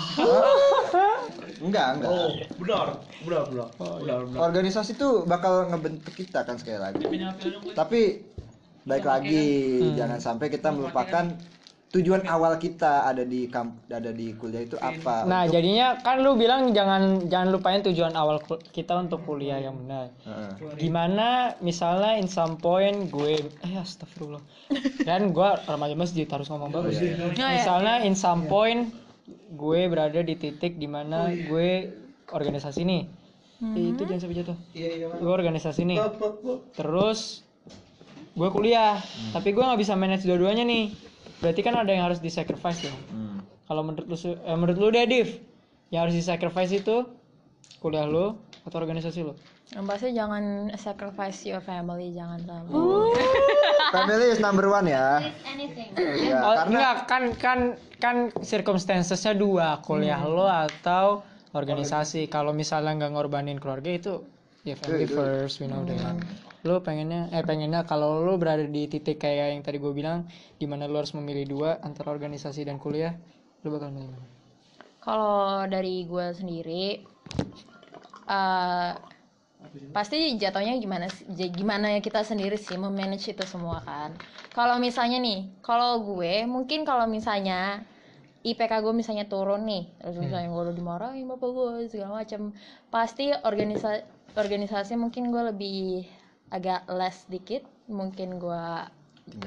[1.58, 2.10] Enggak, enggak.
[2.12, 2.86] Oh, benar,
[3.24, 4.40] benar, benar, Oh, benar, benar.
[4.46, 7.02] Organisasi tuh bakal ngebentuk kita kan sekali lagi.
[7.74, 8.02] Tapi
[8.86, 9.46] baik lagi
[9.82, 9.96] Hmm.
[9.98, 11.34] jangan sampai kita melupakan
[11.96, 16.20] tujuan awal kita ada di kamp ada di kuliah itu apa Nah, Untuk- jadinya kan
[16.20, 20.12] lu bilang jangan jangan lupain tujuan awal kita untuk kuliah yang benar.
[20.76, 24.44] Gimana misalnya in some point gue eh astagfirullah.
[25.08, 27.00] Dan gua remaja masjid harus ngomong bagus.
[27.00, 27.64] Oh, iya.
[27.64, 28.92] Misalnya in some point
[29.56, 31.96] gue berada di titik di mana gue
[32.28, 33.04] organisasi nih.
[33.72, 34.58] Eh, itu jangan sampai jatuh.
[34.76, 35.08] Iya iya.
[35.16, 35.98] Gue organisasi nih.
[36.76, 37.48] Terus
[38.36, 39.00] gue kuliah,
[39.32, 40.92] tapi gue nggak bisa manage dua-duanya nih.
[41.44, 42.96] Berarti kan ada yang harus disacrifice ya.
[43.12, 43.44] Hmm.
[43.66, 45.30] Kalau menurut lu eh, menurut lu deh Div,
[45.90, 47.06] yang harus disacrifice itu
[47.82, 49.34] kuliah lu atau organisasi lu?
[49.74, 50.44] Yang pasti jangan
[50.78, 52.74] sacrifice your family, jangan sampai.
[53.90, 55.90] family is number one ya It's anything.
[56.22, 57.60] ya oh, karena enggak kan kan
[57.98, 62.30] kan circumstancesnya dua, kuliah lu atau organisasi.
[62.30, 64.14] Kalau misalnya nggak ngorbanin keluarga itu
[64.62, 66.14] ya family Itu- itu- first, we know that.
[66.66, 70.26] Lu pengennya eh pengennya kalau lu berada di titik kayak yang tadi gue bilang
[70.58, 73.14] di mana lu harus memilih dua antara organisasi dan kuliah,
[73.62, 74.28] lu bakal milih mana?
[74.98, 77.06] Kalau dari gue sendiri,
[78.26, 78.92] eh
[79.94, 81.06] pasti jatuhnya gimana
[81.54, 84.18] gimana kita sendiri sih memanage itu semua kan.
[84.50, 87.86] Kalau misalnya nih, kalau gue mungkin kalau misalnya
[88.42, 92.58] IPK gue misalnya turun nih, terus misalnya gue udah dimarahin bapak gue segala macam,
[92.90, 94.02] pasti organisasi
[94.34, 95.82] organisasi mungkin gue lebih
[96.54, 98.66] agak less dikit, mungkin gue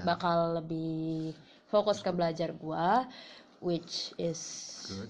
[0.03, 1.35] bakal lebih
[1.71, 2.87] fokus ke belajar gue,
[3.63, 4.41] which is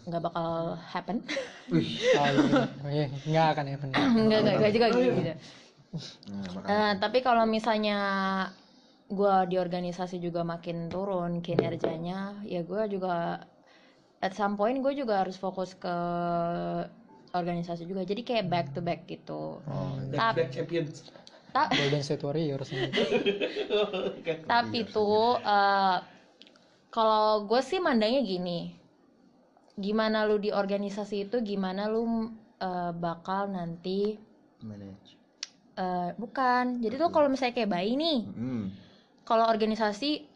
[0.09, 1.21] nggak bakal happen.
[1.69, 2.65] Oh, iya.
[2.81, 3.07] Oh, iya.
[3.29, 3.97] nggak akan ya benar.
[4.17, 5.13] Enggak, enggak, enggak juga gitu.
[5.21, 5.33] gitu.
[6.33, 6.65] Nah.
[6.65, 7.99] Eh, tapi kalau misalnya
[9.13, 13.45] gua di organisasi juga makin turun kinerjanya, ya gua juga
[14.25, 15.97] at some point gue juga harus fokus ke
[17.37, 18.03] organisasi juga.
[18.09, 19.63] Jadi kayak back to back gitu.
[20.11, 21.07] Back back champions.
[21.49, 22.69] Ta- Golden State Warriors
[24.45, 25.99] tapi tuh eh,
[26.89, 28.73] kalau gue sih mandangnya gini,
[29.77, 34.17] gimana lu di organisasi itu, gimana lu eh, bakal nanti
[34.65, 35.17] manage
[35.77, 36.81] eh, bukan.
[36.81, 38.65] Jadi tuh kalau misalnya kayak bayi nih, hmm.
[39.29, 40.27] kalau organisasi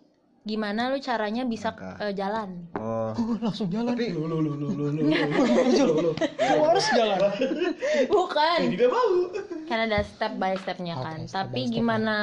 [0.42, 1.70] gimana lu caranya bisa
[2.02, 3.94] eh, jalan oh langsung jalan.
[3.94, 4.26] tapi Lu
[6.66, 7.30] harus jalan.
[8.10, 8.58] bukan
[8.90, 9.10] mau.
[9.72, 11.18] Kan ada step by stepnya Oke, kan.
[11.24, 11.74] step tapi step-nya.
[11.76, 12.16] gimana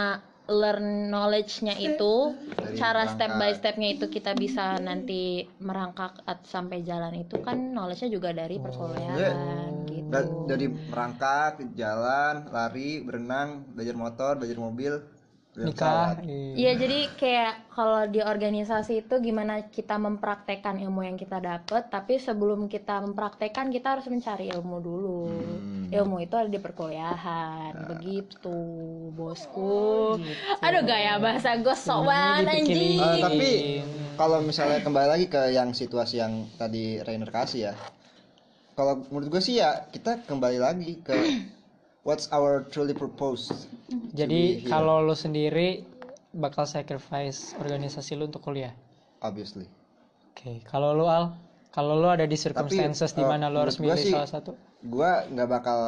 [0.49, 2.13] learn knowledge-nya itu
[2.57, 5.21] Dari cara step by stepnya itu kita bisa nanti
[5.61, 10.09] merangkak at- sampai jalan itu kan knowledge-nya juga dari perkuliahan gitu.
[10.09, 14.93] Da- dari merangkak jalan lari berenang belajar motor belajar mobil
[15.59, 16.23] Nikah.
[16.23, 16.55] iya.
[16.55, 22.15] Iya jadi kayak kalau di organisasi itu gimana kita mempraktekkan ilmu yang kita dapat tapi
[22.15, 25.89] sebelum kita mempraktekkan kita harus mencari ilmu dulu Hmm.
[25.89, 28.53] ilmu itu ada di perkuliahan begitu
[29.11, 30.21] bosku
[30.59, 33.51] aduh gaya bahasa gue sok banget anjing Eh, tapi
[34.13, 37.73] kalau misalnya kembali lagi ke yang situasi yang tadi Rainer kasih ya
[38.75, 41.15] kalau menurut gue sih ya kita kembali lagi ke
[42.01, 43.67] what's our truly purpose
[44.11, 45.83] Jadi kalau lu sendiri
[46.31, 48.73] bakal sacrifice organisasi lu untuk kuliah.
[49.19, 49.65] obviously.
[50.31, 51.33] Oke, kalau lu Al,
[51.69, 54.29] kalau lu ada di circumstances di eh, mana lu harus menurut gua milih sih- salah
[54.29, 54.51] satu.
[54.81, 55.79] gua nggak bakal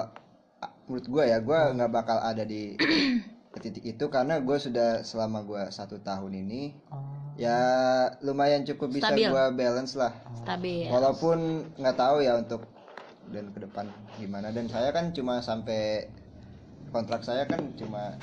[0.86, 2.76] menurut gua ya gua nggak bakal ada di
[3.62, 7.00] titik itu karena gue sudah selama gua satu tahun ini Oh,
[7.38, 7.56] ya
[8.20, 10.12] lumayan cukup bisa gua balance lah.
[10.42, 10.90] Stabil.
[10.90, 11.38] Walaupun
[11.78, 12.66] nggak tahu ya untuk
[13.32, 13.88] dan ke depan
[14.20, 16.12] gimana dan saya kan cuma sampai
[16.92, 18.20] kontrak saya kan cuma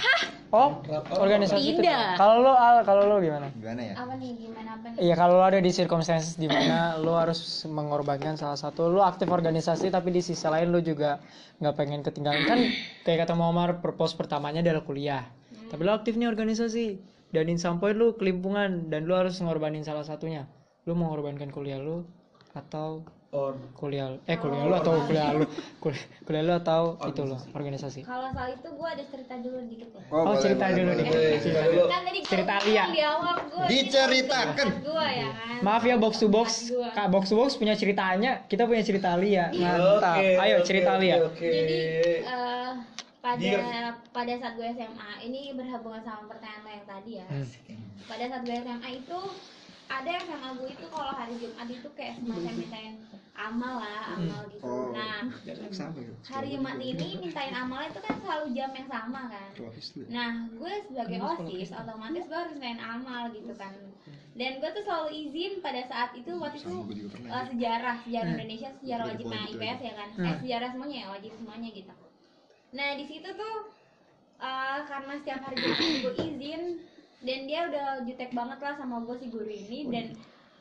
[0.49, 0.81] Oh,
[1.12, 1.85] organisasi itu.
[2.16, 3.53] Kalau lu Al, kalau lu gimana?
[3.53, 5.05] gimana ya Apa nih gimana apa nih?
[5.05, 9.29] Iya kalau lu ada di circumstances di mana lu harus mengorbankan salah satu, lu aktif
[9.29, 11.21] organisasi tapi di sisi lain lu juga
[11.61, 12.64] nggak pengen ketinggalan kan
[13.05, 15.29] kayak kata Muhammad purpose pertamanya adalah kuliah.
[15.68, 16.97] Tapi lu aktif nih organisasi
[17.37, 20.49] dan in some point lu kelimpungan dan lu harus ngorbanin salah satunya.
[20.88, 22.09] Lu mau ngorbankan kuliah lu
[22.57, 25.45] atau Or kuliah eh kuliah lu atau kuliah lu
[25.77, 28.01] kuliah, kuliah lu atau itu lo organisasi.
[28.01, 30.01] Kalau soal itu gue ada cerita dulu dikit ya.
[30.09, 31.11] Oh, boleh, cerita boleh, dulu boleh, nih.
[31.12, 31.29] boleh.
[31.29, 31.85] eh, cerita dulu.
[31.85, 32.85] Kan tadi gua Cerita Alia.
[32.88, 34.67] di awal gue Diceritakan.
[34.81, 35.59] gue ya kan.
[35.61, 36.49] Maaf ya box to box.
[36.91, 39.53] Kak box to box punya ceritanya, kita punya cerita Alia.
[39.53, 40.17] Mantap.
[40.17, 41.17] Oke, Ayo oke, cerita oke, Alia.
[41.23, 41.53] Oke.
[41.53, 41.79] Jadi
[42.25, 42.71] eh,
[43.19, 43.61] pada Dear.
[44.09, 47.27] pada saat gue SMA ini berhubungan sama pertanyaan lo yang tadi ya.
[47.29, 47.45] Hmm.
[48.09, 49.19] Pada saat gue SMA itu
[49.88, 52.94] ada SMA gue itu kalau hari Jumat itu kayak semacam mintain
[53.38, 54.66] amal lah, amal gitu.
[54.66, 54.90] Oh.
[54.90, 55.31] Nah,
[55.70, 56.12] Sama ya.
[56.27, 59.51] hari Jumat ini mintain amal itu kan selalu jam yang sama kan.
[60.11, 63.72] Nah, gue sebagai OSIS otomatis gue harus main amal gitu kan.
[64.38, 66.74] Dan gue tuh selalu izin pada saat itu waktu itu
[67.27, 70.09] eh, sejarah sejarah Indonesia sejarah wajib main IPS ya kan.
[70.18, 71.94] Eh sejarah semuanya ya wajib semuanya gitu.
[72.74, 73.57] Nah di situ tuh
[74.42, 76.62] eh, karena setiap hari Jumat gue izin
[77.21, 80.07] dan dia udah jutek banget lah sama gue si guru ini dan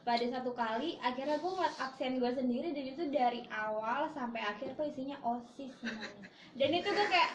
[0.01, 4.73] pada satu kali akhirnya gue ngeliat absen gue sendiri dan itu dari awal sampai akhir
[4.73, 7.31] tuh isinya osis semuanya dan itu gue kayak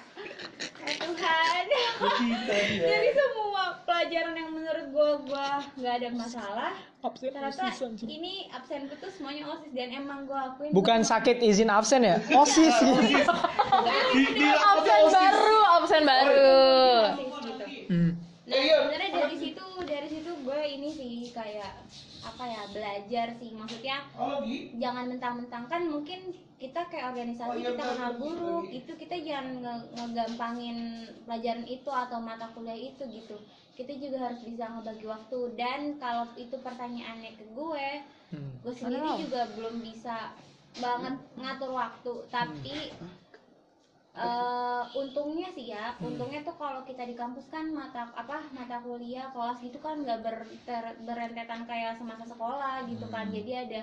[0.81, 1.65] "Ya Tuhan
[2.81, 8.95] dari semua pelajaran yang menurut gue gue nggak ada masalah Absen ternyata OSIS, ini absenku
[8.97, 12.17] tuh semuanya osis dan emang gue akuin Bukan gua- sakit izin absen ya?
[12.33, 13.27] OSIS gitu.
[14.49, 16.59] Absen baru, absen baru.
[17.13, 18.11] osis gitu Hmm.
[18.53, 21.73] Nah, sebenarnya dari situ dari situ gue ini sih kayak
[22.23, 23.51] apa ya belajar sih.
[23.51, 23.97] Maksudnya
[24.77, 25.65] jangan mentang-mentang.
[25.67, 26.21] Kan mungkin
[26.57, 30.79] kita kayak organisasi kita kenal buruk itu kita jangan nge- ngegampangin
[31.25, 33.37] pelajaran itu atau mata kuliah itu gitu.
[33.73, 35.39] Kita juga harus bisa ngebagi waktu.
[35.57, 37.87] Dan kalau itu pertanyaannya ke gue
[38.33, 38.49] Hmm.
[38.65, 40.33] gue sendiri juga belum bisa
[40.75, 42.13] banget ngatur waktu.
[42.29, 42.77] Tapi
[44.13, 49.33] eh, untungnya sih ya untungnya tuh kalau kita di kampus kan mata apa mata kuliah
[49.33, 50.37] kelas gitu kan nggak ber,
[50.69, 53.33] ter- berentetan kayak semasa sekolah gitu kan.
[53.33, 53.81] Jadi ada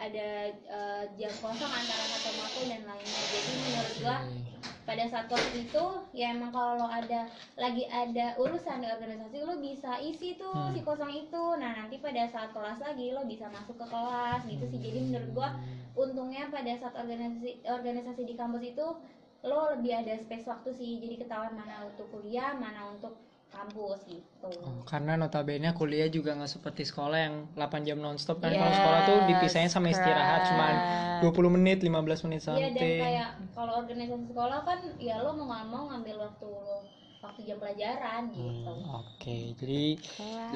[0.00, 4.16] ada eh, jam kosong antara satu matkul dan lainnya jadi menurut gua
[4.88, 5.84] pada saat kelas itu
[6.16, 11.12] ya emang kalau ada lagi ada urusan di organisasi lo bisa isi tuh si kosong
[11.14, 11.44] itu.
[11.60, 14.80] Nah nanti pada saat kelas lagi lo bisa masuk ke kelas gitu sih.
[14.80, 15.48] Jadi menurut gua
[15.94, 18.86] untungnya pada saat organisasi organisasi di kampus itu
[19.40, 23.16] lo lebih ada space waktu sih jadi ketahuan mana untuk kuliah mana untuk
[23.50, 28.54] kampus gitu Oh, karena notabene kuliah juga nggak seperti sekolah yang 8 jam nonstop kan.
[28.54, 30.74] Kalau sekolah tuh dipisahin sama istirahat cuman
[31.26, 33.00] 20 menit, 15 menit Iya dan something.
[33.02, 36.78] kayak kalau organisasi sekolah kan ya lo mau nggak mau ngambil waktu lo
[37.20, 38.72] waktu jam pelajaran gitu.
[38.96, 39.82] Oke, jadi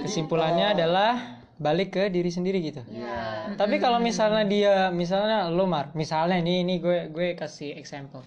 [0.01, 1.13] kesimpulannya adalah
[1.61, 2.83] balik ke diri sendiri gitu.
[2.89, 3.53] Ya.
[3.55, 8.25] Tapi kalau misalnya dia, misalnya lo Mar, misalnya nih ini gue gue kasih example.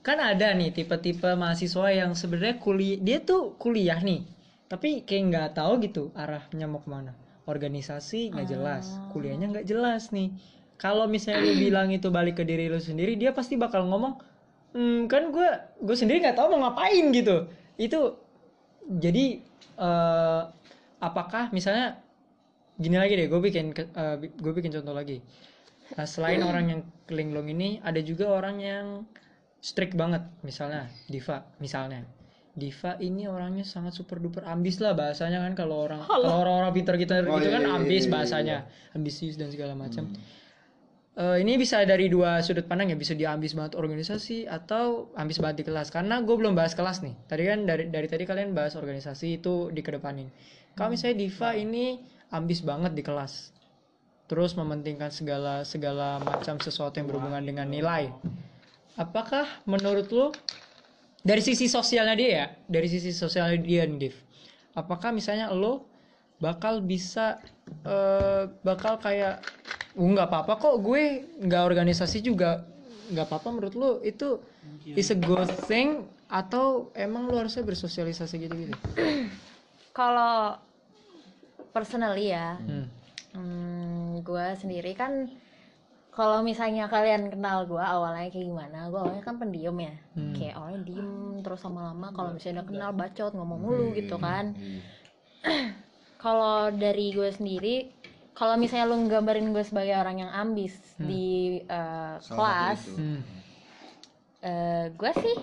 [0.00, 4.24] Kan ada nih tipe-tipe mahasiswa yang sebenarnya kuliah dia tuh kuliah nih,
[4.64, 7.12] tapi kayak nggak tahu gitu arahnya mau ke mana.
[7.44, 10.32] Organisasi nggak jelas, kuliahnya nggak jelas nih.
[10.80, 14.16] Kalau misalnya lu bilang itu balik ke diri lu sendiri, dia pasti bakal ngomong,
[14.72, 15.48] "Hmm, kan gue
[15.84, 17.36] gue sendiri nggak tahu mau ngapain gitu.
[17.76, 18.16] Itu
[18.88, 19.24] jadi
[19.80, 20.42] eh,
[21.00, 22.00] apakah misalnya
[22.80, 25.20] gini lagi deh gue bikin ke- eh, gue bikin contoh lagi
[25.98, 28.86] Nah, selain orang yang kelinglong ini ada juga orang yang
[29.60, 30.24] strict banget.
[30.42, 32.04] Misalnya Diva misalnya.
[32.50, 35.52] Diva ini orangnya sangat super duper ambis lah bahasanya kan.
[35.54, 38.58] Kalau orang kalau orang-orang pintar kita Oh, gitu iya, kan iya, ambis iya, iya, bahasanya.
[38.96, 40.10] ambisius dan segala macam.
[41.20, 42.96] Eh, ini bisa dari dua sudut pandang ya.
[42.98, 45.94] Bisa dia ambis banget organisasi atau ambis banget di kelas.
[45.94, 47.14] Karena gue belum bahas kelas nih.
[47.30, 50.26] Tadi kan dari dari tadi kalian bahas organisasi itu dikedepanin.
[50.74, 52.02] Kalau misalnya Diva ini
[52.34, 53.52] ambis banget di kelas.
[54.30, 58.10] Terus mementingkan segala segala macam sesuatu yang berhubungan dengan nilai
[58.98, 60.26] apakah menurut lo
[61.20, 64.16] dari sisi sosialnya dia ya dari sisi sosialnya dia nih Div
[64.74, 65.86] apakah misalnya lo
[66.40, 67.38] bakal bisa
[67.84, 69.44] eh, bakal kayak
[69.92, 72.64] "Uh, nggak apa-apa kok gue nggak organisasi juga
[73.10, 74.40] nggak apa-apa menurut lo itu
[74.94, 78.74] is a good thing atau emang lo harusnya bersosialisasi gitu gitu
[79.90, 80.54] Kalau
[81.74, 82.86] personally ya, hmm.
[83.34, 85.26] hmm, gue sendiri kan
[86.10, 90.34] kalau misalnya kalian kenal gue awalnya kayak gimana, gue awalnya kan pendiam ya, Hmm.
[90.34, 94.52] kayak awalnya diem terus lama-lama kalau misalnya udah kenal bacot ngomong mulu gitu kan.
[96.24, 97.76] kalau dari gue sendiri,
[98.34, 102.36] kalau misalnya lu nggambarin gue sebagai orang yang ambis di uh, Salah
[102.74, 102.94] kelas, itu.
[102.98, 103.20] Hmm.
[104.40, 105.36] eh gue sih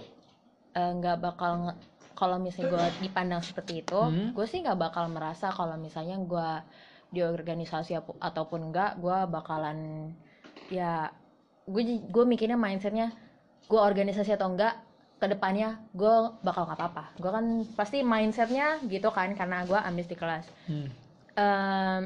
[0.73, 1.80] eh, nggak bakal nge-
[2.12, 4.34] kalau misalnya gue dipandang seperti itu, Hmm.
[4.34, 6.49] gue sih nggak bakal merasa kalau misalnya gue
[7.08, 10.12] di organisasi ataupun enggak, gue bakalan
[10.67, 11.12] ya
[11.67, 13.12] gue gue mikirnya mindsetnya
[13.67, 14.80] gue organisasi atau enggak
[15.17, 17.03] ke depannya gue bakal nggak apa-apa.
[17.17, 20.45] Gue kan pasti mindsetnya gitu kan karena gue ambis di kelas.
[20.69, 20.88] Hmm.
[21.38, 22.01] Em,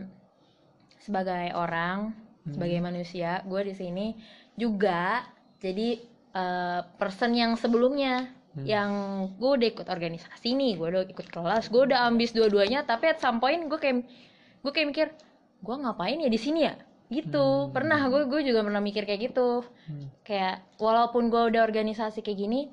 [1.02, 2.16] sebagai orang,
[2.48, 4.08] sebagai manusia, gue di sini
[4.56, 5.28] juga
[5.60, 6.00] jadi
[6.34, 8.32] eh, person yang sebelumnya
[8.68, 8.92] yang
[9.40, 13.24] gue udah ikut organisasi nih, gue udah ikut kelas, gue udah ambis dua-duanya, tapi at
[13.24, 14.04] some point gue kayak
[14.60, 15.08] gue kayak mikir,
[15.64, 16.76] gue ngapain ya di sini ya?
[17.12, 18.00] Gitu, pernah.
[18.08, 19.68] Gue gue juga pernah mikir kayak gitu,
[20.24, 22.72] kayak walaupun gue udah organisasi kayak gini,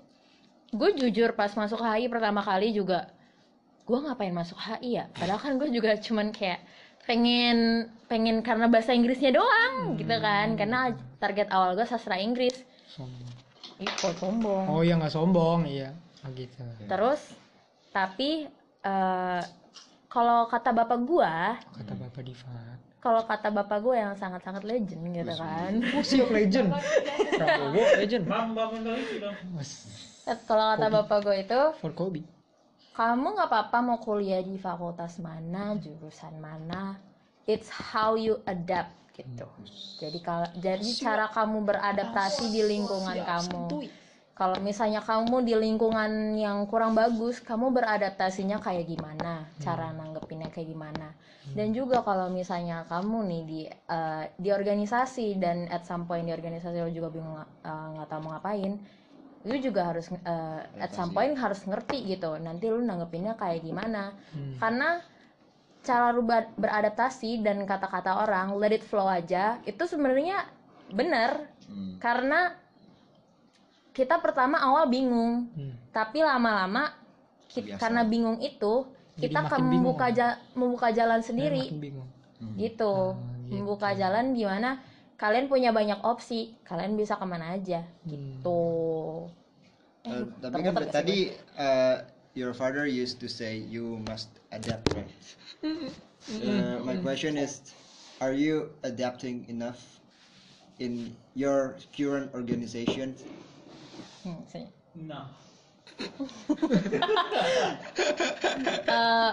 [0.71, 3.11] gue jujur pas masuk HI pertama kali juga
[3.89, 5.05] gue ngapain masuk HI ya?
[5.11, 6.61] Padahal kan gue juga cuman kayak
[7.09, 10.55] pengen pengen karena bahasa Inggrisnya doang gitu kan.
[10.55, 12.55] Karena target awal gue sastra Inggris.
[12.87, 13.33] Sombong.
[13.81, 14.65] Ih, kok sombong.
[14.71, 15.67] Oh ya nggak sombong.
[15.67, 16.63] Iya oh, gitu.
[16.87, 17.21] Terus
[17.91, 18.47] tapi
[18.85, 19.43] eh,
[20.13, 21.35] kalau kata bapak gue
[21.81, 25.73] kata bapak Diva kalau kata bapak gue yang sangat-sangat legend gitu kan.
[25.97, 26.75] Oh siap legend.
[27.39, 28.25] Prabowo legend.
[28.27, 29.37] Mamba mentality dong.
[30.45, 32.23] kalau kata bapak gue itu for Kobe.
[32.99, 36.99] kamu nggak apa-apa mau kuliah di fakultas mana jurusan mana.
[37.47, 39.47] It's how you adapt gitu.
[40.03, 43.87] Jadi kalau jadi cara kamu beradaptasi di lingkungan kamu.
[44.39, 49.51] Kalau misalnya kamu di lingkungan yang kurang bagus, kamu beradaptasinya kayak gimana?
[49.59, 51.09] Cara nanggepinnya kayak gimana?
[51.59, 56.31] Dan juga kalau misalnya kamu nih di eh, di organisasi dan at some point di
[56.31, 58.73] organisasi lo juga bingung eh, nggak tahu mau ngapain,
[59.49, 62.39] lu juga harus eh, at some point harus ngerti gitu.
[62.39, 64.15] Nanti lu nanggepinnya kayak gimana?
[64.63, 65.03] Karena
[65.83, 70.47] cara lu ber- beradaptasi dan kata-kata orang let it flow aja itu sebenarnya
[70.91, 72.01] bener Hmm.
[72.01, 72.57] karena
[73.99, 75.51] kita pertama awal bingung.
[75.59, 75.75] Hmm.
[75.91, 76.95] tapi lama-lama
[77.75, 78.87] karena bingung itu
[79.19, 81.67] Jadi kita akan membuka ja- membuka jalan sendiri.
[81.67, 82.09] Makin bingung.
[82.55, 83.19] gitu.
[83.19, 83.51] Gitu.
[83.51, 84.79] membuka jalan gimana?
[85.19, 86.55] Kalian punya banyak opsi.
[86.63, 87.83] Kalian bisa ke mana aja.
[88.07, 88.63] Gitu.
[90.07, 92.07] Eh, Eh, tapi kan tadi uh,
[92.39, 95.11] your father used to say you must adapt right?
[96.39, 97.75] Uh, my question is
[98.23, 99.99] are you adapting enough
[100.79, 103.19] in your current organization
[104.37, 104.45] gue?
[104.51, 104.69] Sini.
[104.95, 105.27] Nah,
[108.89, 109.33] Uh,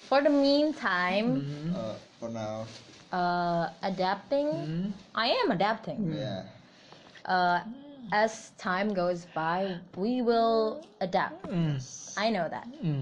[0.00, 2.66] for the meantime uh, for now
[3.12, 4.90] uh, adapting Hmm.
[5.14, 6.42] I am adapting yeah
[7.24, 7.60] uh,
[8.12, 11.76] as time goes by we will adapt Hmm.
[12.16, 13.00] I know that Hmm.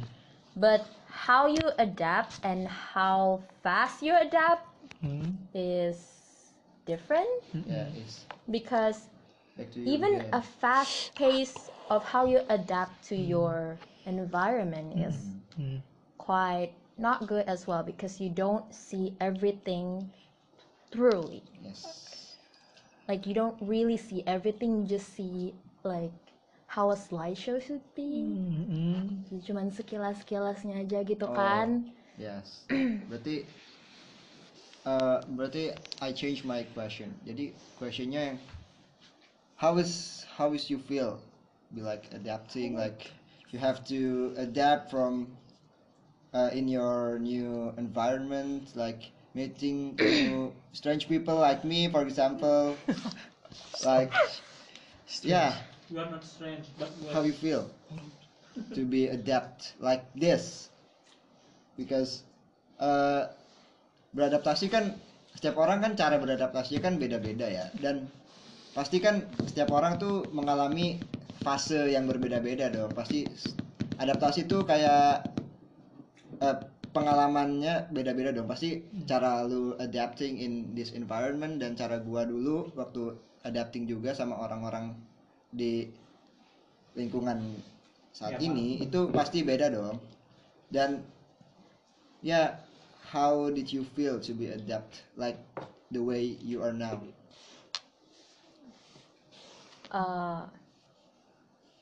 [0.57, 4.65] but how you adapt and how fast you adapt
[5.01, 5.31] Hmm.
[5.55, 5.99] is
[6.87, 7.29] different
[7.67, 9.15] yeah it's because back to you
[9.85, 10.29] even again.
[10.33, 15.16] a fast pace of how you adapt to your environment is
[15.57, 15.81] Hmm.
[16.19, 20.11] quite not good as well because you don't see everything
[20.92, 22.37] thoroughly yes
[23.09, 26.12] like you don't really see everything you just see like
[26.66, 28.37] how a slideshow should be
[28.92, 29.40] Hmm.
[29.47, 31.37] cuman sekilas-sekilasnya aja gitu Oh.
[31.37, 31.85] kan
[32.16, 32.64] Yes.
[33.12, 33.45] berarti
[34.88, 37.12] uh, berarti I change my question.
[37.29, 38.38] Jadi questionnya yang
[39.57, 41.21] how is how is you feel?
[41.75, 43.11] Be like adapting like
[43.51, 45.29] you have to adapt from
[46.35, 52.77] uh, in your new environment like meeting new strange people like me for example.
[53.85, 54.12] Like
[55.23, 55.55] yeah.
[55.90, 57.71] You are not strange, but you how you feel?
[58.75, 60.69] To be adapt like this.
[61.77, 62.25] Because
[62.81, 63.29] uh,
[64.16, 64.97] beradaptasi kan
[65.37, 67.64] setiap orang kan cara beradaptasinya kan beda-beda ya.
[67.79, 68.09] Dan
[68.77, 71.01] pasti kan setiap orang tuh mengalami
[71.41, 72.93] fase yang berbeda-beda dong.
[72.93, 73.25] Pasti
[73.97, 75.25] adaptasi tuh kayak
[76.45, 76.57] eh,
[76.93, 78.45] pengalamannya beda-beda dong.
[78.45, 83.17] Pasti cara lu adapting in this environment dan cara gua dulu waktu
[83.49, 84.93] adapting juga sama orang-orang
[85.57, 85.89] di
[86.93, 87.57] lingkungan
[88.12, 89.97] saat Ya, ini itu pasti beda dong.
[90.69, 91.01] Dan
[92.21, 92.61] ya
[93.09, 95.41] how did you feel to be adapt like
[95.95, 97.01] the way you are now
[99.90, 100.46] uh,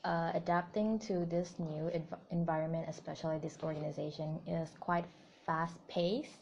[0.03, 5.05] uh, adapting to this new env- environment, especially this organization, is quite
[5.45, 6.39] fast paced.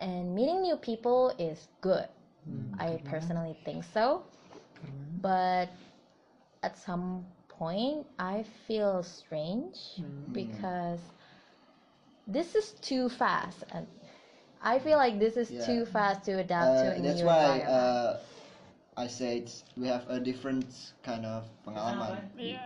[0.00, 2.06] And meeting new people is good.
[2.78, 4.22] I personally think so.
[5.20, 5.68] But
[6.62, 10.00] at some point, I feel strange
[10.32, 11.00] because
[12.26, 13.64] this is too fast.
[13.70, 13.86] And
[14.62, 15.64] I feel like this is Yeah.
[15.64, 17.96] too fast to adapt to Uh, a that's new why environment.
[18.00, 18.16] uh,
[18.96, 20.64] I say it's, we have a different
[21.04, 22.16] kind of pengalaman.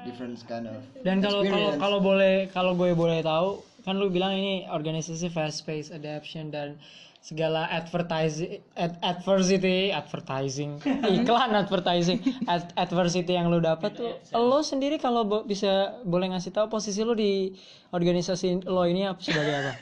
[0.07, 4.39] Different kind of Dan kalau kalau kalau boleh kalau gue boleh tahu kan lu bilang
[4.39, 6.79] ini organisasi fast paced adaptation dan
[7.21, 10.79] segala advertising ad, adversity advertising
[11.19, 12.17] iklan advertising
[12.47, 17.03] ad- adversity yang lu dapat tuh lo sendiri kalau bo- bisa boleh ngasih tahu posisi
[17.03, 17.53] lu di
[17.91, 19.73] organisasi lo ini apa sebagai apa?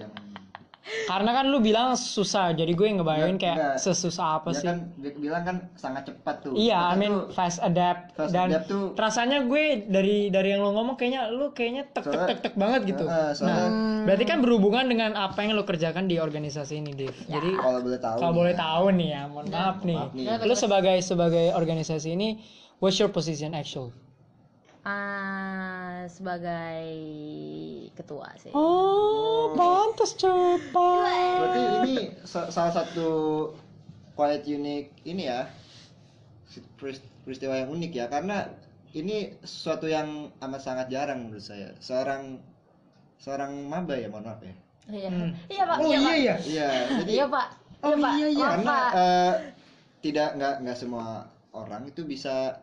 [0.00, 0.23] Jangan
[1.04, 3.76] karena kan lu bilang susah jadi gue ngebayangin kayak Enggak.
[3.80, 7.12] sesusah apa dia sih kan dia bilang kan sangat cepat tuh Iya, I Kita mean
[7.14, 11.28] tuh- fast adapt Fast dan adapt tuh- rasanya gue dari dari yang lo ngomong kayaknya
[11.30, 13.04] lu kayaknya tek tek tek tek banget gitu.
[13.04, 13.68] Soalnya- Nah,
[14.04, 17.16] berarti kan berhubungan dengan apa yang lo kerjakan di organisasi ini, Dev.
[17.24, 18.58] Jadi kalau boleh tahu kalau nih boleh ya.
[18.60, 19.96] tahu nih ya, mohon maaf nih.
[19.98, 20.24] maaf nih.
[20.44, 22.28] Lu sebagai sebagai organisasi ini,
[22.76, 23.88] what's your position actual?
[24.84, 26.84] Ah, sebagai
[27.92, 28.52] ketua sih.
[28.52, 31.40] Oh, pantas cepat.
[31.40, 33.08] berarti ini sa- salah satu
[34.12, 35.48] quite unique ini ya
[36.76, 38.46] peris- peristiwa yang unik ya karena
[38.92, 42.38] ini sesuatu yang amat sangat jarang menurut saya seorang
[43.16, 44.54] seorang maba ya mohon maaf ya
[44.84, 45.08] Iya.
[45.08, 45.32] Hmm.
[45.48, 45.76] Iya, Pak.
[45.80, 46.04] Oh iya, Pak.
[46.04, 46.36] iya ya.
[46.44, 46.68] iya
[47.00, 47.46] jadi Iya, Pak.
[47.80, 48.12] Oh, Iya, Pak.
[48.14, 48.44] iya, iya.
[48.44, 49.32] Karena eh,
[49.98, 51.04] tidak nggak nggak semua
[51.50, 52.60] orang itu bisa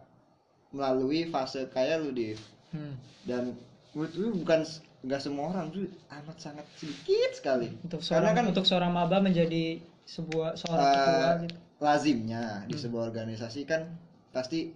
[0.72, 2.36] melalui fase kayak lu di
[2.72, 2.96] Hmm.
[3.28, 3.52] dan
[3.92, 4.64] menurut gue bukan
[5.04, 7.68] nggak semua orang tuh amat sangat sedikit sekali.
[7.84, 11.56] Untuk karena seorang kan untuk seorang maba menjadi sebuah seorang eh, ketua gitu.
[11.84, 13.92] lazimnya di sebuah organisasi kan
[14.32, 14.72] pasti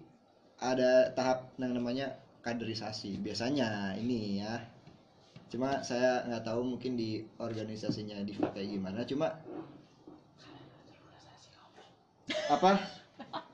[0.59, 3.15] ada tahap yang namanya kaderisasi.
[3.23, 4.59] Biasanya ini ya.
[5.47, 9.07] Cuma saya nggak tahu mungkin di organisasinya di kayak gimana.
[9.07, 9.39] Cuma
[12.51, 12.71] apa?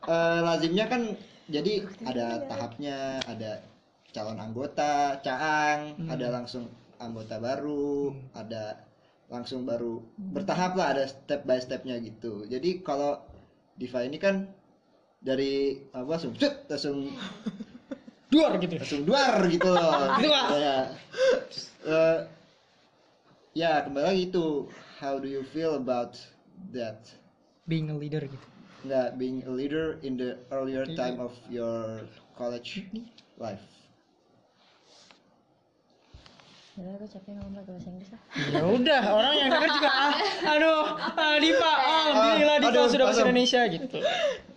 [0.10, 1.14] Eh, lazimnya kan
[1.52, 1.74] jadi
[2.08, 3.62] ada tahapnya ada
[4.12, 6.68] calon anggota caang ada langsung
[7.00, 8.88] anggota baru ada
[9.32, 12.44] langsung baru bertahap lah ada step by stepnya gitu.
[12.52, 13.16] Jadi kalau
[13.80, 14.44] Diva ini kan
[15.24, 17.08] dari apa langsung cut, langsung
[18.32, 18.80] Duar gitu.
[18.80, 19.72] langsung duar gitu.
[20.24, 20.88] Loh ya.
[21.84, 22.20] Eh,
[23.56, 26.16] ya kembali lagi itu how do you feel about
[26.72, 27.12] that?
[27.68, 28.48] Being a leader gitu.
[28.82, 32.02] Nggak being a leader in the earlier time of your
[32.34, 32.82] college
[33.38, 33.62] life
[36.72, 38.22] Udah, gue capek ngomong pakai bahasa Inggris lah.
[38.48, 40.14] Ya udah, orang yang denger juga ah,
[40.48, 40.82] aduh,
[41.14, 43.22] ah, Diva, ah, alhamdulillah Diva aduh, sudah bahasa.
[43.28, 43.98] Indonesia gitu.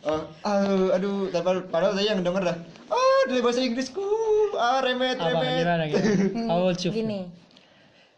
[0.06, 2.56] oh aduh aduh padahal, padahal saya yang denger dah
[2.88, 4.06] oh dari bahasa Inggrisku
[4.54, 6.00] ah remet Apa remet gimana gitu?
[6.48, 6.92] How you feel?
[6.94, 7.20] Gini.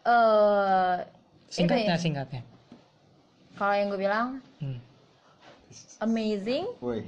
[0.05, 0.95] Eh,
[1.49, 2.41] Singkatnya itu ya, singkatnya.
[3.57, 4.27] kalau yang gue bilang
[4.61, 4.77] Hmm.
[5.99, 7.03] Amazing, woi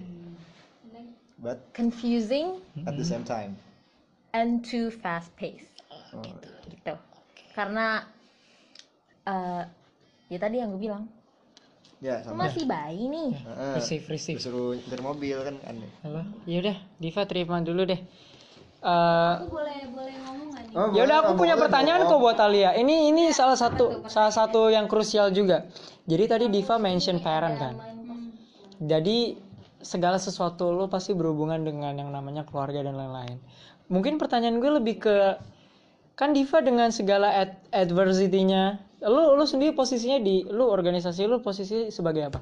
[1.39, 3.55] but confusing, at the same time
[4.36, 5.72] and too fast paced.
[6.14, 6.22] oh,
[6.68, 6.93] gitu
[7.55, 8.03] karena
[9.24, 9.64] eh
[10.30, 11.07] ya tadi yang gue bilang
[11.99, 13.74] ya lu sama masih bayi nih Heeh.
[13.80, 14.38] Receive, receive.
[14.39, 17.99] disuruh nyetir mobil kan aneh Halo, yaudah, Diva terima dulu deh.
[18.80, 20.76] Eh, Aku boleh boleh ngomong nggak nih?
[20.80, 22.72] Oh, ya udah boleh, aku punya boleh pertanyaan kok buat Alia.
[22.80, 25.68] Ini ini salah satu salah satu yang krusial juga.
[26.07, 27.76] Jadi tadi Diva mention parent kan.
[28.80, 29.36] Jadi
[29.80, 33.39] segala sesuatu lo pasti berhubungan dengan yang namanya keluarga dan lain-lain.
[33.91, 35.17] Mungkin pertanyaan gue lebih ke
[36.19, 38.75] kan Diva dengan segala ad adversity-nya,
[39.07, 42.39] lo lo sendiri posisinya di lo organisasi lo posisi sebagai apa?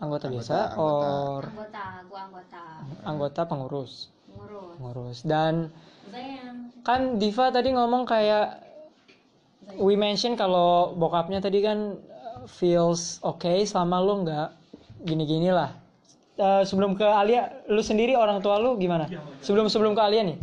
[0.00, 0.78] Anggota, biasa anggota.
[0.78, 2.62] or Anggota, gua anggota
[3.02, 3.92] anggota pengurus?
[4.30, 4.74] ngurus.
[4.78, 5.18] Pengurus.
[5.26, 5.74] Dan
[6.14, 6.56] Sayang.
[6.86, 8.62] kan Diva tadi ngomong kayak
[9.82, 14.59] we mention kalau bokapnya tadi kan uh, feels okay selama lu nggak
[15.04, 15.76] gini-gini lah.
[16.40, 19.04] Uh, sebelum ke Alia, lu sendiri orang tua lu gimana?
[19.44, 20.38] Sebelum sebelum ke Alia nih.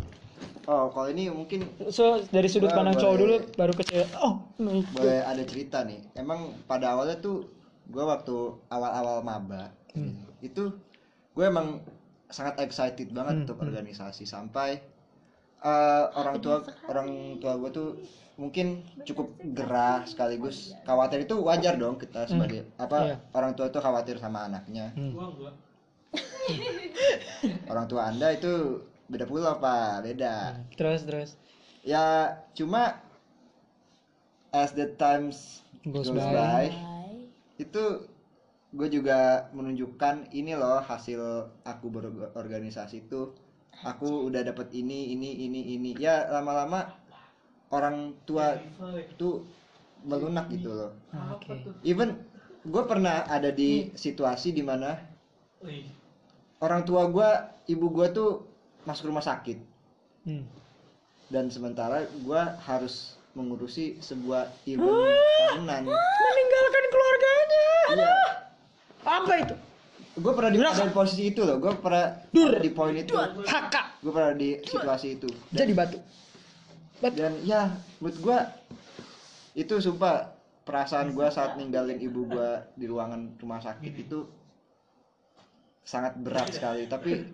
[0.68, 4.08] oh kalau ini mungkin So dari sudut pandang cowok dulu baru ke cewek.
[4.20, 5.00] Oh, my God.
[5.00, 7.48] boleh ada cerita nih emang pada awalnya tuh
[7.88, 8.36] gue waktu
[8.68, 9.72] awal-awal maba
[10.44, 10.68] itu
[11.32, 11.80] gue emang
[12.28, 14.76] sangat excited banget untuk organisasi sampai
[15.64, 17.88] eh, orang tua orang tua gue tuh
[18.38, 20.72] mungkin cukup gerah sekaligus.
[20.86, 23.16] Khawatir itu wajar dong kita sebagai apa Iya.
[23.34, 24.94] orang tua itu khawatir sama anaknya.
[24.94, 25.54] Gua enggak.
[27.74, 28.78] orang tua anda itu
[29.10, 30.06] beda pula pak.
[30.06, 30.62] Beda.
[30.78, 31.30] Terus terus.
[31.82, 33.00] ya cuma
[34.52, 36.34] as the times Goes goes, by.
[36.34, 36.66] by,
[37.56, 37.84] itu
[38.76, 43.32] gue juga menunjukkan ini loh hasil aku berorganisasi itu.
[43.86, 45.90] Aku udah dapat ini ini ini ini.
[45.96, 46.92] Ya lama-lama
[47.68, 48.56] orang tua
[49.20, 49.44] tuh
[50.06, 50.90] melunak gitu loh.
[51.34, 51.58] Oke.
[51.84, 52.16] even
[52.64, 54.98] gue pernah ada di situasi di mana
[55.58, 55.90] Wih,
[56.62, 57.28] orang tua gue
[57.72, 58.30] ibu gue tuh
[58.86, 59.58] masuk rumah sakit.
[60.28, 60.44] Hmm.
[61.32, 65.08] dan sementara gue harus mengurusi sebuah event
[65.56, 65.82] tahunan.
[65.88, 67.66] Meninggalkan keluarganya.
[67.96, 68.14] iya.
[69.04, 69.54] Apa itu?
[70.18, 71.56] gue pernah di, di posisi itu loh.
[71.62, 73.14] Gue pernah ada di poin itu.
[73.14, 74.02] Haka.
[74.02, 75.28] gue pernah di situasi itu.
[75.54, 75.98] Jadi batu.
[77.02, 77.70] Dan ya
[78.02, 78.38] menurut gue
[79.58, 80.34] itu sumpah
[80.66, 84.28] perasaan gue saat ninggalin ibu gue di ruangan rumah sakit itu
[85.86, 86.84] sangat berat sekali.
[86.84, 87.32] Tapi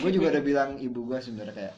[0.00, 1.74] gue juga udah bilang ibu gue sebenarnya kayak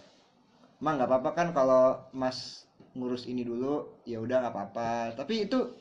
[0.82, 4.90] mah nggak apa-apa kan kalau mas ngurus ini dulu ya udah nggak apa-apa.
[5.18, 5.76] Tapi itu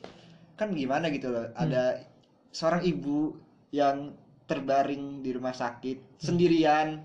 [0.60, 1.98] kan gimana gitu loh ada
[2.52, 3.34] seorang ibu
[3.72, 4.12] yang
[4.44, 7.00] terbaring di rumah sakit sendirian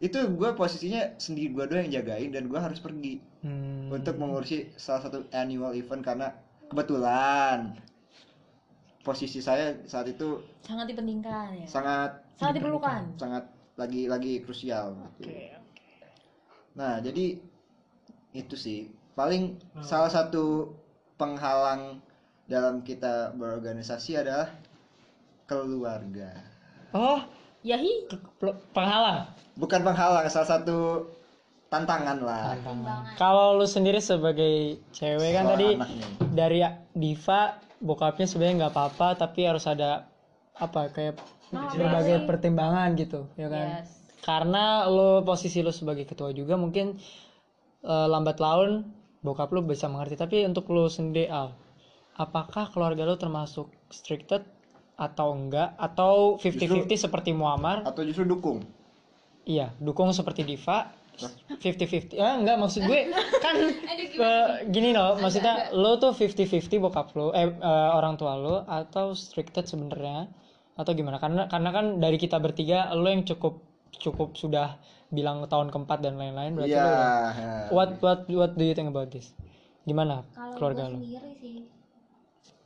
[0.00, 3.88] itu gue posisinya sendiri gue doang yang jagain dan gue harus pergi Hmm.
[3.88, 6.28] untuk mengurusi salah satu annual event karena
[6.68, 7.72] kebetulan
[9.00, 13.44] posisi saya saat itu sangat dipentingkan ya sangat sangat diperlukan sangat
[13.80, 15.32] lagi lagi krusial gitu.
[16.76, 17.40] Nah, jadi
[18.36, 20.68] itu sih paling salah satu
[21.16, 22.04] penghalang
[22.44, 24.52] dalam kita berorganisasi adalah
[25.48, 26.44] keluarga.
[26.92, 27.24] Oh,
[27.62, 29.28] yahi pe- penghalang.
[29.54, 31.06] Bukan penghalang, salah satu
[31.68, 32.56] tantangan lah.
[33.14, 36.04] Kalau lu sendiri sebagai cewek kan Seorang tadi anak nih.
[36.30, 36.58] dari
[36.90, 37.40] Diva
[37.78, 40.10] bokapnya sebenarnya nggak apa-apa tapi harus ada
[40.52, 41.16] apa kayak
[41.50, 43.88] berbagai pertimbangan gitu ya kan Yes.
[44.20, 47.00] karena lo posisi lo sebagai ketua juga mungkin
[47.80, 48.84] eh, lambat laun
[49.18, 51.56] bokap lu bisa mengerti tapi untuk lu sendiri Al
[52.14, 54.44] apakah keluarga lu termasuk restricted
[55.00, 55.72] atau enggak?
[55.80, 57.88] Atau 50-50 seperti Muammar?
[57.88, 58.60] Atau justru dukung?
[59.48, 60.92] Iya dukung seperti Diva.
[61.20, 63.12] 50-50 ah enggak maksud gue
[63.44, 68.64] kan eh, gini loh maksudnya lo tuh 50-50 bokap lo eh eh, orang tua lo
[68.64, 70.32] atau restricted sebenarnya
[70.80, 71.20] atau gimana?
[71.20, 73.60] Karena karena kan dari kita bertiga lo yang cukup
[74.00, 74.80] cukup sudah
[75.12, 77.10] bilang tahun keempat dan lain-lain berarti iya lo udah
[77.68, 79.36] what what what do you think about this?
[79.84, 80.98] Gimana kalau keluarga gue lo?
[81.04, 81.79] sendiri sih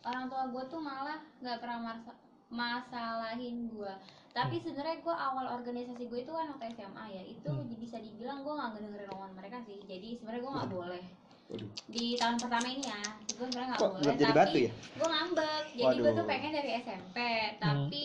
[0.05, 3.95] orang tua gue tuh malah nggak pernah masa- masalahin gue
[4.31, 4.65] tapi Hmm.
[4.65, 8.71] sebenarnya gue awal organisasi gue itu kan waktu SMA ya itu bisa dibilang gue nggak
[8.73, 11.05] ngedengerin omongan mereka sih jadi sebenarnya gue nggak boleh
[11.45, 11.71] Waduh.
[11.87, 14.71] di tahun pertama ini ya gue sebenarnya nggak boleh jadi tapi batu ya?
[14.75, 17.17] gue ngambek jadi gue tuh pengen dari SMP
[17.59, 18.05] tapi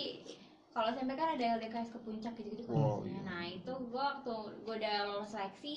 [0.70, 3.10] kalau SMP kan ada LDKS ke puncak gitu-gitu kan Wow, biasanya.
[3.12, 3.22] iya.
[3.26, 5.76] nah itu gue waktu gue udah lolos seleksi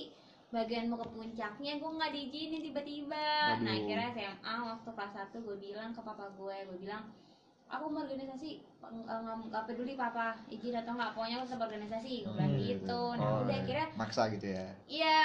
[0.52, 3.26] bagian mau ke puncaknya gue nggak diizinin tiba-tiba
[3.58, 7.08] nah akhirnya SMA waktu kelas 1 gue bilang ke papa gue gue bilang
[7.72, 8.60] aku mau organisasi
[9.48, 12.68] nggak peduli papa izin atau nggak pokoknya aku tetap organisasi gue bilang Hmm.
[12.68, 15.20] gitu nah Oh, udah akhirnya maksa gitu ya Iya,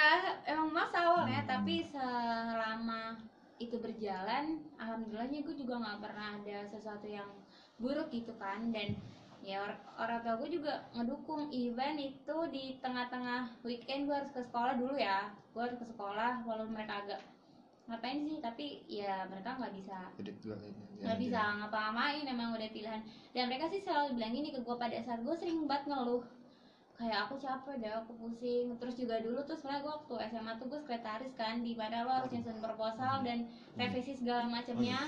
[0.48, 1.50] emang masa awalnya, Hmm.
[1.50, 3.20] tapi selama
[3.58, 4.44] itu berjalan,
[4.80, 7.28] alhamdulillahnya gue juga nggak pernah ada sesuatu yang
[7.76, 8.96] buruk gitu kan, dan
[9.42, 11.48] ya or- orang tua gue juga ngedukung.
[11.54, 16.42] Even itu di tengah-tengah weekend gue harus ke sekolah dulu ya, gue harus ke sekolah
[16.44, 17.20] walaupun mereka agak
[17.88, 19.98] ngapain sih, tapi ya mereka nggak bisa.
[20.44, 20.56] Dua
[20.98, 23.00] nggak bisa ngapa-ngapain emang udah pilihan.
[23.32, 26.24] Dan mereka sih selalu bilang gini ke gue pada saat gue sering banget ngeluh.
[26.98, 28.74] Kayak aku capek deh aku pusing.
[28.76, 32.12] Terus juga dulu tuh sebenarnya gue waktu SMA tuh gue sekretaris kan di mana lo
[32.12, 33.46] harus nyusun proposal dan
[33.78, 34.98] revisi segala macamnya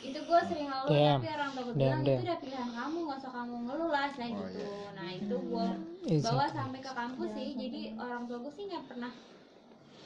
[0.00, 1.18] itu gue sering ngeluh Damn.
[1.18, 4.06] tapi orang tua gue Damn, bilang itu udah pilihan kamu nggak usah kamu ngeluh lah
[4.08, 4.88] nah Oh, gitu iya.
[4.92, 5.66] nah itu gue
[6.20, 9.12] bawa sampai ke kampus sih jadi orang tua gue sih nggak pernah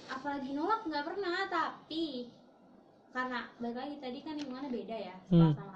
[0.08, 2.04] apalagi nolak nggak pernah tapi
[3.08, 5.52] karena balik lagi tadi kan lingkungannya beda ya sekolah Hmm.
[5.54, 5.72] sama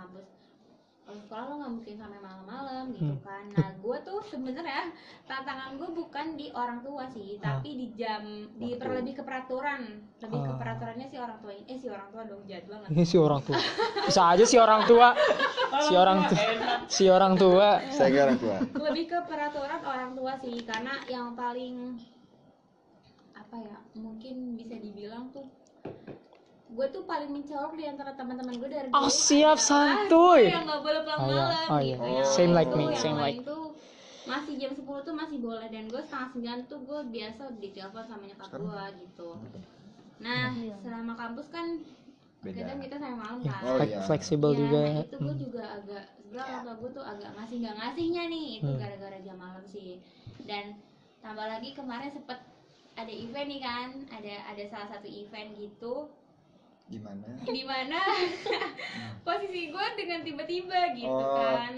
[1.09, 3.23] sekolah lo nggak mungkin sampai malam-malam gitu Hmm.
[3.23, 3.45] kan.
[3.53, 4.91] Nah gue tuh sebenarnya
[5.23, 7.59] tantangan gue bukan di orang tua sih Ah.
[7.59, 8.81] tapi di jam di Waktu.
[8.81, 9.83] per lebih ke peraturan.
[10.19, 10.57] Lebih ke Ah.
[10.57, 11.65] peraturannya si orang tua ini.
[11.65, 13.59] Eh si orang tua dong jahat banget ini si orang tua.
[14.03, 15.09] Bisa aja si orang tua.
[15.79, 16.43] Si orang tua
[16.89, 17.69] si orang tua.
[17.89, 18.57] Saya kira orang tua.
[18.83, 22.03] Lebih ke peraturan orang tua sih karena yang paling
[23.33, 25.47] apa ya mungkin bisa dibilang tuh
[26.67, 30.51] gue tuh paling mencolok di antara teman-teman gue dari Oh, siap, santuy.
[30.51, 31.39] yang nggak boleh pulang Oh, iya.
[31.41, 31.95] malam Oh, iya.
[31.95, 32.11] gitu Oh.
[32.12, 33.64] Yang Same like me, yang same lain like- tuh
[34.27, 38.23] masih jam 10 tuh masih boleh dan gue setengah sembilan tuh gue biasa ditelepon sama
[38.25, 39.31] nyokap gue gitu
[40.17, 40.49] nah
[40.81, 41.67] selama kampus kan
[42.41, 42.59] Beda.
[42.59, 43.99] kadang kita sampai malam Ya, kan Oh, iya.
[44.03, 45.39] fleksibel Ya, juga nah itu gue Hmm.
[45.41, 48.81] juga agak sebelah orang gue tuh agak ngasih nggak ngasihnya nih itu Hmm.
[48.81, 49.91] gara-gara jam malam sih
[50.43, 50.64] dan
[51.21, 52.39] tambah lagi kemarin sempet
[52.95, 55.95] ada event nih kan ada ada salah satu event gitu
[56.87, 57.99] gimana di mana
[59.26, 61.34] posisi gue dengan tiba-tiba gitu Oh.
[61.34, 61.74] kan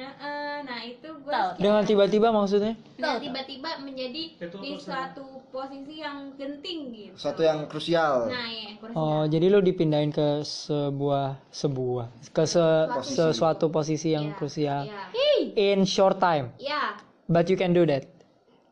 [0.61, 6.80] nah itu gue dengan tiba-tiba maksudnya nah tiba-tiba menjadi Itu di suatu posisi yang genting
[6.92, 9.32] gitu sesuatu yang krusial nah ya oh krusial.
[9.32, 13.16] jadi lu dipindahin ke sebuah sebuah ke se, Posisi.
[13.16, 15.02] sesuatu posisi yang Iya, krusial iya.
[15.56, 18.04] in short time ya but you can do that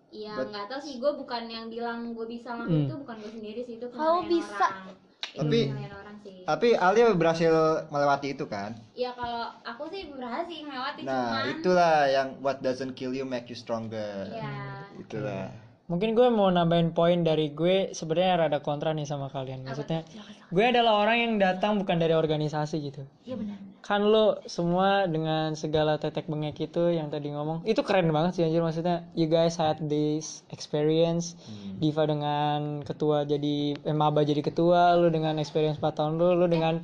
[0.08, 2.64] Iya, But- nggak tahu sih gue bukan yang bilang gue bisa Hmm.
[2.64, 4.66] ngelakuin itu bukan gue sendiri sih itu Kau penilaian bisa.
[4.66, 5.05] orang.
[5.36, 6.34] Tapi- orang sih.
[6.46, 7.52] tapi Alia berhasil
[7.92, 8.72] melewati itu kan?
[8.96, 13.46] Ya kalau aku sih berhasil melewati nah cuman itulah yang what doesn't kill you make
[13.52, 14.30] you stronger.
[14.32, 15.52] Ya itulah.
[15.86, 19.62] Mungkin gue mau nambahin poin dari gue sebenarnya rada kontra nih sama kalian.
[19.62, 20.02] Maksudnya
[20.50, 23.06] gue adalah orang yang datang bukan dari organisasi gitu.
[23.22, 23.58] Iya benar.
[23.86, 28.42] Kan lo semua dengan segala tetek bengek itu yang tadi ngomong itu keren banget sih
[28.42, 28.58] anjir.
[28.58, 31.38] Maksudnya you guys had this experience.
[31.78, 36.50] Diva dengan ketua jadi eh, maba jadi ketua lo dengan experience 4 tahun lo lo
[36.50, 36.82] dengan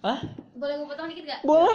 [0.00, 0.22] ah?
[0.54, 1.40] Boleh gue potong dikit gak?
[1.42, 1.74] boleh.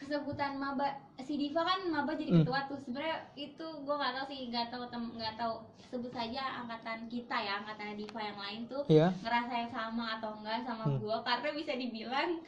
[0.00, 2.40] Kesebutan maba si Diva kan maba jadi Hmm.
[2.46, 2.78] ketua tuh.
[2.80, 5.54] Sebenarnya itu gue nggak tahu sih nggak tahu tem nggak tahu.
[5.86, 9.12] Sebut saja angkatan kita ya angkatan Diva yang lain tuh Iya.
[9.20, 10.98] ngerasa yang sama atau enggak sama Hmm.
[10.98, 12.40] gue karena bisa dibilang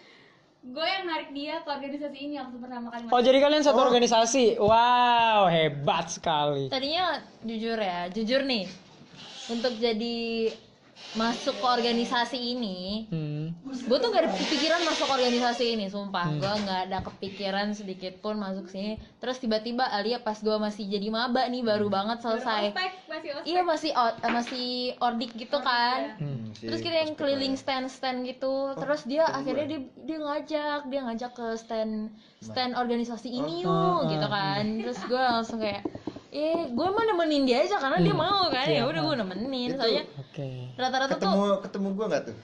[0.59, 4.59] gue yang narik dia ke organisasi ini waktu pertama kali oh jadi kalian satu organisasi?
[4.59, 6.67] Wow hebat sekali.
[6.67, 8.67] Tadinya jujur ya, jujur nih.
[9.49, 10.51] Untuk jadi
[11.09, 13.45] masuk ke organisasi ini, hmm.
[13.65, 16.29] gue tuh gak ada kepikiran masuk organisasi ini, sumpah.
[16.31, 19.01] Gue nggak ada kepikiran sedikit pun masuk sini.
[19.17, 22.71] Terus tiba-tiba Alia pas gue masih jadi maba nih, baru banget selesai.
[22.71, 23.49] Ospek, masih ospek.
[23.49, 24.69] Iya masih o- eh, masih
[25.01, 26.21] ordik gitu kan.
[26.21, 26.53] Hmm.
[26.53, 27.61] si Terus kita yang keliling lah.
[27.65, 28.55] stand-stand gitu.
[28.77, 34.13] Terus dia akhirnya dia dia ngajak, dia ngajak ke stand stand organisasi ini Oh, yuk
[34.13, 34.63] gitu kan.
[34.79, 35.83] Terus gue langsung kayak
[36.29, 38.69] eh gue mah nemenin dia aja karena dia mau kan.
[38.69, 40.05] ya udah gue nemenin Itu soalnya
[40.77, 42.37] rata-rata ketemu tuh ketemu gua nggak tuh?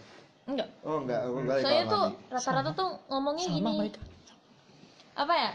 [0.44, 0.68] Enggak.
[0.82, 2.32] Oh enggak, aku balik soalnya tuh mandi.
[2.32, 3.72] rata-rata tuh ngomongnya Sama gini.
[3.78, 4.00] mereka.
[5.14, 5.50] apa ya?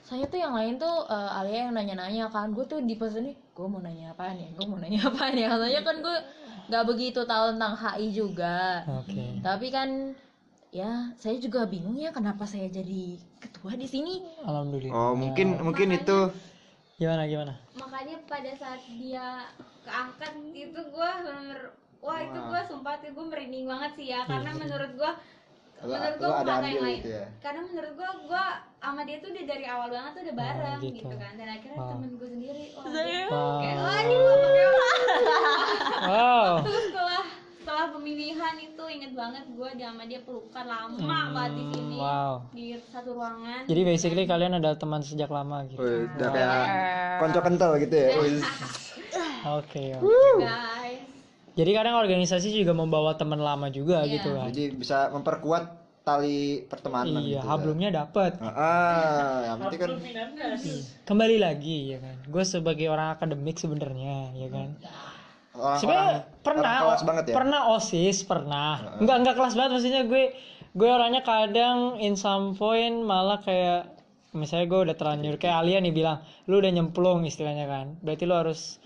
[0.00, 2.50] Saya tuh yang lain tuh eh, Alia yang nanya-nanya kan.
[2.50, 4.48] Gue tuh di pos ini gue mau nanya apaan ya?
[4.52, 5.46] Gue mau nanya apaan ya?
[5.48, 6.16] Katanya kan gue
[6.66, 8.82] nggak begitu tahu tentang HI juga.
[8.98, 9.38] Oke.
[9.38, 10.16] tapi kan
[10.68, 14.20] ya saya juga bingung ya kenapa saya jadi ketua di sini.
[14.42, 14.92] Alhamdulillah.
[14.92, 16.18] Oh, mungkin mungkin Makanya- itu
[16.96, 17.52] Gimana gimana?
[17.76, 19.44] makanya pada saat dia
[19.84, 21.60] keangkat itu gue bener
[22.00, 25.10] wah itu gue sumpah tuh gue merinding banget sih ya karena menurut gue
[25.84, 27.26] menurut gue ada yang lain gitu ya?
[27.44, 28.44] karena menurut gue gue
[28.80, 30.96] sama dia tuh udah dari awal banget tuh udah bareng gitu.
[31.04, 31.14] gitu.
[31.14, 31.90] kan dan akhirnya Wow.
[31.92, 32.84] temen gue sendiri wah
[33.28, 33.58] Wow.
[33.60, 34.64] kayak wah ini gue pakai
[36.00, 36.52] Wow.
[36.64, 36.86] terus
[37.76, 41.96] setelah pemilihan itu inget banget gue dia sama dia pelukan lama Hmm, banget di sini
[42.00, 42.34] wow.
[42.48, 45.84] di satu ruangan Jadi basically kalian adalah teman sejak lama gitu.
[45.84, 46.64] Wih, udah kayak
[47.20, 48.08] konco kental gitu ya.
[49.60, 49.92] Oke.
[49.92, 50.40] oke.
[50.40, 51.04] guys
[51.52, 54.12] Jadi kadang organisasi juga membawa teman lama juga Iya.
[54.16, 54.48] gitu kan.
[54.48, 55.64] Jadi bisa memperkuat
[56.00, 57.44] tali pertemanan Iya, gitu.
[57.44, 58.40] hablumnya dapet.
[58.40, 59.90] Ah, ah, yang penting kan.
[61.04, 62.24] Kembali lagi ya kan.
[62.24, 64.80] Gue sebagai orang akademik sebenarnya ya kan.
[65.58, 65.80] Orang,
[66.40, 67.34] pernah orang kelas banget ya.
[67.34, 68.72] pernah OSIS, pernah.
[68.98, 70.24] Enggak enggak kelas banget maksudnya gue
[70.76, 73.92] gue orangnya kadang in some point malah kayak
[74.30, 77.86] misalnya gue udah terlanjur kayak Alia nih bilang, lu udah nyemplung istilahnya kan.
[78.00, 78.76] Berarti lu harus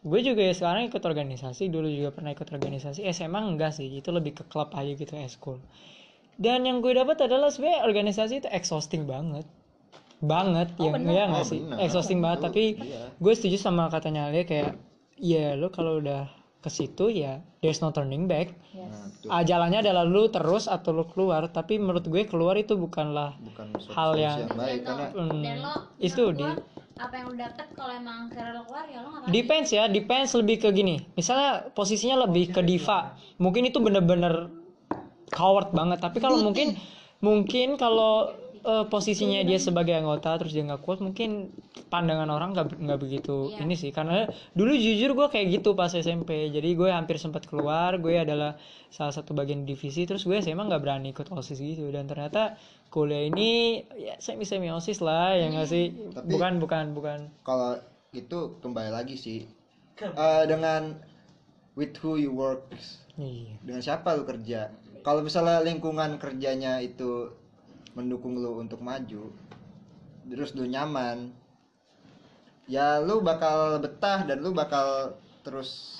[0.00, 4.08] gue juga ya sekarang ikut organisasi dulu juga pernah ikut organisasi SMA enggak sih itu
[4.08, 5.60] lebih ke klub aja gitu eskul
[6.40, 9.44] dan yang gue dapat adalah sebenarnya organisasi itu exhausting banget
[10.24, 11.84] banget ya ya nggak Oh, sih bener.
[11.84, 13.12] exhausting banget tapi iya.
[13.12, 14.72] gue setuju sama katanya Alia kayak
[15.20, 16.26] ya lo kalau udah
[16.58, 18.52] ke situ ya there's no turning back.
[18.70, 22.74] Nah, itu ah, jalannya adalah lu terus atau lu keluar tapi menurut gue keluar itu
[22.74, 26.48] bukanlah bukan hal solusi yang- baik Dan karena lo- Hmm, dan lo itu menurut di
[26.98, 29.30] apa yang lo dapet kalau emang akhirnya lo keluar ya lo ngapain?
[29.30, 30.94] Depends ya depends lebih ke gini.
[31.14, 33.16] Misalnya posisinya lebih ke diva.
[33.36, 34.52] mungkin itu bener-bener
[35.30, 36.76] coward banget tapi kalau mungkin
[37.20, 41.48] mungkin kalau eh, posisinya dia sebagai anggota terus dia nggak kuat mungkin
[41.86, 43.64] pandangan orang nggak nggak begitu Iya.
[43.64, 43.90] ini sih.
[43.90, 48.60] Karena dulu jujur gue kayak gitu pas SMP jadi gue hampir sempat keluar gue adalah
[48.88, 51.88] salah satu bagian divisi terus gue SMA nggak berani ikut osis gitu.
[51.88, 52.54] Dan ternyata
[52.88, 55.84] kuliah ini ya semi semi osis lah ya nggak sih?
[56.10, 57.18] Tapi- bukan bukan bukan.
[57.42, 57.80] kalau
[58.10, 59.46] itu kembali lagi sih.
[59.96, 60.96] Eh, dengan
[61.74, 62.66] with who you work.
[63.14, 63.56] Iya.
[63.60, 64.72] Dengan siapa lu kerja?
[65.00, 67.32] Kalau misalnya lingkungan kerjanya itu
[67.94, 69.32] mendukung lu untuk maju
[70.30, 71.34] terus lu nyaman
[72.70, 75.98] ya lu bakal betah dan lu bakal terus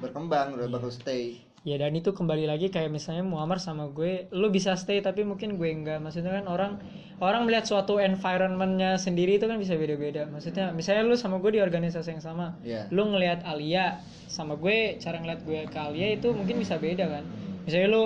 [0.00, 4.48] berkembang lu bakal stay Ya dan itu kembali lagi kayak misalnya Muammar sama gue, lu
[4.48, 6.00] bisa stay tapi mungkin gue enggak.
[6.00, 6.80] Maksudnya kan orang
[7.20, 10.24] orang melihat suatu environmentnya sendiri itu kan bisa beda-beda.
[10.32, 12.88] Maksudnya misalnya lu sama gue di organisasi yang sama, Iya.
[12.88, 17.28] lu ngelihat Alia sama gue cara ngeliat gue ke Alia itu mungkin bisa beda kan.
[17.68, 18.04] Misalnya lu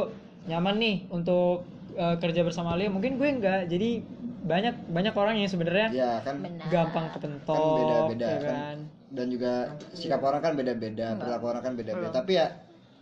[0.51, 1.63] nyaman nih untuk
[1.95, 3.67] eh, kerja bersama Alia, mungkin gue enggak.
[3.67, 4.03] Jadi
[4.45, 5.89] banyak banyak orang yang sebenarnya.
[5.91, 6.43] Ya kan?
[6.69, 8.51] Gampang kan kepentok, beda-beda ya kan?
[8.51, 8.79] kan.
[9.15, 9.53] dan juga
[9.95, 12.11] sikap orang kan beda-beda perilaku orang kan beda-beda.
[12.11, 12.47] Tapi ya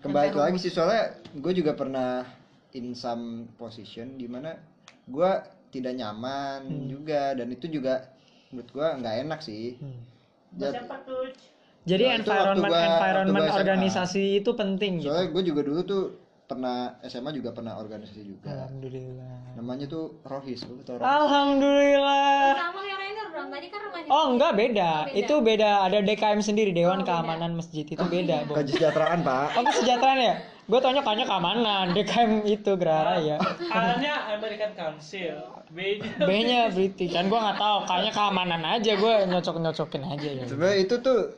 [0.01, 2.29] kembali lagi sih soalnya gue juga pernah
[2.73, 4.61] in some position di mana
[5.03, 5.31] gue
[5.73, 8.13] tidak nyaman juga dan itu juga
[8.53, 9.81] menurut gue nggak enak sih.
[9.81, 10.05] Hmm.
[10.53, 11.33] Tuh?
[11.83, 15.09] Jadi Nah, environment gua- environment organisasi itu penting gitu.
[15.09, 16.03] soalnya gue juga dulu tuh
[16.53, 19.57] pernah SMA juga pernah organisasi juga Alhamdulillah.
[19.57, 21.09] namanya tuh Rohis lu tau Rohis?
[21.09, 22.45] Alhamdulillah.
[22.55, 24.91] sama kayak Rainer dong tadi kan rumahnya Oh enggak beda.
[24.93, 25.17] Oh, beda.
[25.17, 25.71] Itu beda.
[25.83, 27.09] Ada DKM sendiri Dewan Oh, beda.
[27.09, 28.37] Keamanan Masjid itu beda.
[28.45, 28.57] Bang.
[28.61, 30.35] kesejahteraan pak Oh kesejahteraan ya?
[30.63, 31.85] Gue tanya kayaknya keamanan.
[31.91, 33.37] DKM itu Gerara ya.
[33.69, 35.37] A-nya American Council,
[35.69, 37.11] B-nya B-nya British.
[37.11, 37.77] Kan gue nggak tahu.
[37.85, 38.93] Kayaknya keamanan aja.
[38.95, 40.29] Gue nyocok nyocokin aja.
[40.29, 40.45] Ya.
[40.47, 41.35] sebenarnya itu tuh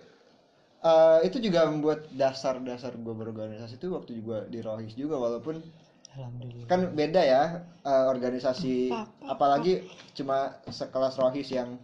[0.84, 5.64] eh, itu juga membuat dasar-dasar gue berorganisasi itu waktu juga di Rohis juga walaupun
[6.12, 6.66] Alhamdulillah.
[6.66, 7.42] kan beda ya
[7.80, 8.92] eh, organisasi
[9.24, 9.82] apalagi
[10.12, 11.80] cuma sekelas Rohis yang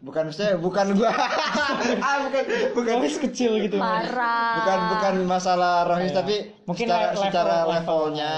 [0.00, 1.14] bukan saya bukan gua.
[2.02, 2.42] Ah bukan
[2.74, 2.92] bukan.
[2.96, 3.78] Rohis kecil gitu.
[3.78, 4.58] parah.
[4.58, 6.18] Bukan bukan masalah Rohis Iya.
[6.18, 8.34] tapi Mungkin secara, le- level- secara level- levelnya.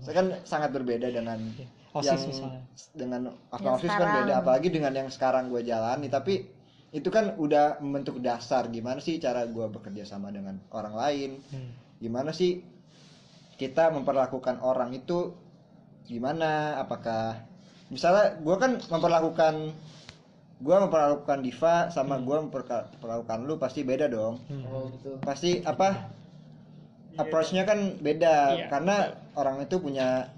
[0.00, 1.38] saya kan sangat berbeda dengan
[1.92, 2.60] OSIS yang misalnya.
[2.92, 6.06] dengan apa OSIS kan beda apalagi dengan yang sekarang gue jalani.
[6.08, 6.34] Tapi
[6.94, 11.30] itu kan udah membentuk dasar gimana sih cara gue bekerja sama dengan orang lain?
[11.50, 11.70] Hmm.
[11.98, 12.62] gimana sih
[13.58, 15.34] kita memperlakukan orang itu
[16.06, 16.78] gimana?
[16.78, 17.42] Apakah
[17.90, 19.54] misalnya gue kan memperlakukan
[20.62, 24.38] gue memperlakukan Diva sama gue memperlakukan lu pasti beda dong.
[24.46, 25.18] Hmm.
[25.26, 26.14] pasti apa?
[27.14, 30.34] Approach-nya kan beda Iya, karena orang itu punya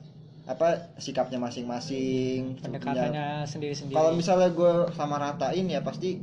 [0.47, 3.99] apa sikapnya masing-masing Pendekatannya sendiri-sendiri.
[3.99, 6.23] kalau misalnya gue sama ratain ya pasti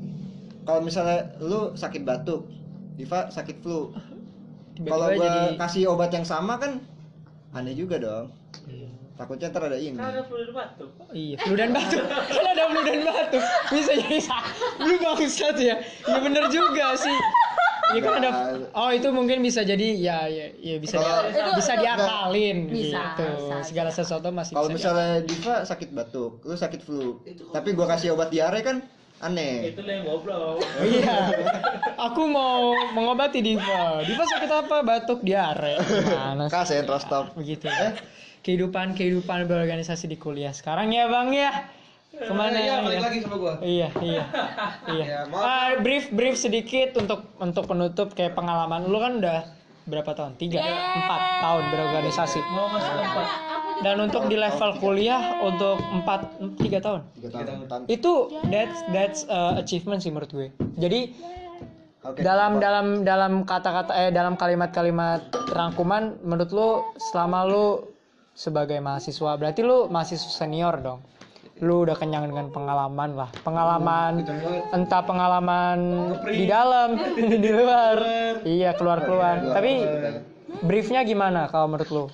[0.63, 2.47] kalau misalnya lu sakit batuk
[2.93, 3.89] Diva sakit flu
[4.79, 6.77] kalau gua jadi- kasih obat yang sama kan
[7.51, 8.27] aneh juga dong
[9.13, 10.89] takutnya ntar ada ini Kan ada flu dan batuk.
[11.13, 12.01] Iya, flu dan batuk.
[12.01, 13.43] Kan ada flu dan batuk.
[13.69, 14.41] Bisa jadi sa-
[14.79, 15.75] lu bangsat ya.
[16.01, 17.13] Iya bener juga sih.
[17.93, 18.29] Iya kan ada
[18.73, 22.57] Oh, itu mungkin bisa jadi ya ya, ya bisa Kalau- dia- Itu- bisa itu- diakalin
[22.65, 23.25] Bisa, gitu.
[23.37, 24.77] bisa, Segala sesuatu masih kalau bisa.
[24.81, 28.81] misalnya Diva sakit batuk lu sakit flu tapi gua kasih obat diare kan
[29.21, 30.63] aneh Itu lah yang goblok.
[30.89, 31.17] Iya.
[32.09, 34.01] Aku mau mengobati Diva.
[34.01, 34.81] Diva sakit apa?
[34.81, 35.77] Batuk, diare.
[36.09, 36.53] Mana sih?
[36.53, 37.69] Kak sentral stop begitu.
[38.43, 41.69] Kehidupan kehidupan berorganisasi di kuliah sekarang ya, Bang ya.
[42.13, 43.01] Ke mana ya, balik ya?
[43.09, 43.53] lagi sama gua.
[43.57, 44.23] Iya, iya.
[44.85, 45.05] iya.
[45.25, 45.33] Ya.
[45.33, 49.49] Ah, brief brief sedikit untuk untuk penutup kayak pengalaman lu kan udah
[49.89, 50.37] berapa tahun?
[50.37, 52.39] Tiga, empat tahun berorganisasi.
[52.53, 53.27] Mau masuk empat.
[53.83, 57.01] Dan untuk di level kuliah untuk empat tiga tahun.
[57.19, 57.67] tiga tahun.
[57.67, 60.47] Tan- Itu that's that's uh, achievement sih menurut gue.
[60.79, 61.11] Jadi
[62.03, 66.69] Oke, dalam dalam dalam kata-kata eh dalam kalimat-kalimat rangkuman menurut lu
[67.11, 67.67] selama lu
[68.33, 70.99] sebagai mahasiswa berarti lu mahasiswa senior dong?
[71.59, 73.29] Lu udah kenyang dengan pengalaman lah.
[73.43, 74.19] Pengalaman
[74.71, 75.79] entah pengalaman
[76.27, 76.99] di dalam
[77.43, 77.97] di luar.
[78.43, 79.39] Iya keluar keluar.
[79.55, 79.71] Tapi
[80.63, 82.05] briefnya gimana kalau menurut lu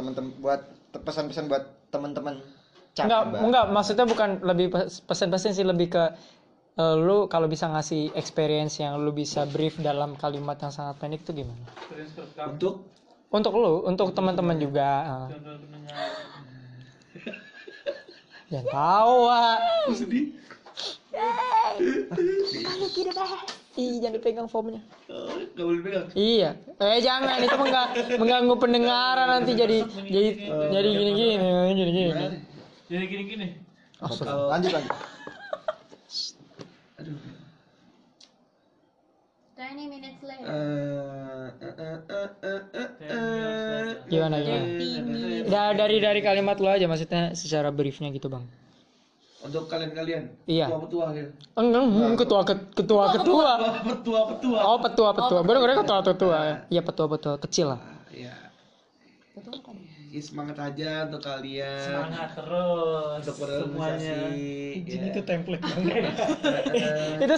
[0.00, 0.60] teman-teman buat
[0.96, 2.40] pesan-pesan buat teman-teman
[2.96, 3.40] enggak Mbak.
[3.46, 6.04] enggak maksudnya bukan lebih pes- pesan-pesan sih lebih ke
[6.80, 11.22] eh, lu kalau bisa ngasih experience yang lu bisa brief dalam kalimat yang sangat pendek
[11.22, 11.68] itu gimana.
[12.48, 12.88] Untuk
[13.30, 14.88] untuk lu untuk teman-teman juga
[15.38, 16.08] pendengar.
[18.50, 19.42] Jangan tawa.
[19.94, 20.34] sedih.
[23.80, 24.46] Ih, jangan dipegang.
[24.46, 24.68] Oh,
[25.56, 26.06] boleh pegang.
[26.12, 26.50] Iya.
[26.76, 30.28] Eh jangan itu mengga- mengganggu pendengaran nanti jadi jadi
[30.68, 31.34] jadi gini-gini,
[31.72, 32.10] jadi gini.
[32.86, 33.46] Jadi gini-gini.
[33.98, 34.48] Astaga.
[34.50, 34.94] lanjut lanjut
[39.54, 40.48] 20 minutes later.
[40.48, 43.92] Eh, eh, eh, eh, eh, eh, eh.
[44.08, 44.66] Gimana gimana?
[45.46, 48.48] Da- dari dari kalimat lu aja maksudnya secara briefnya gitu, Bang.
[49.40, 50.36] Untuk kalian-kalian.
[50.44, 50.68] Iya.
[50.68, 51.30] Petua-petua gitu.
[51.56, 53.48] Enggak, ketua ket- ketua ketua.
[53.88, 54.58] Petua-petua.
[54.60, 55.40] Oh, petua petua.
[55.40, 56.38] Baru kira ketua ketua.
[56.68, 57.80] Iya, petua petua kecil lah.
[58.12, 58.36] Ya.
[60.10, 61.80] Ya, semangat aja untuk kalian.
[61.86, 63.22] Semangat terus.
[63.22, 63.70] Untuk semuanya.
[63.70, 64.50] berorganisasi.
[64.90, 65.02] ya.
[65.08, 66.02] Itu template banget.
[67.22, 67.34] itu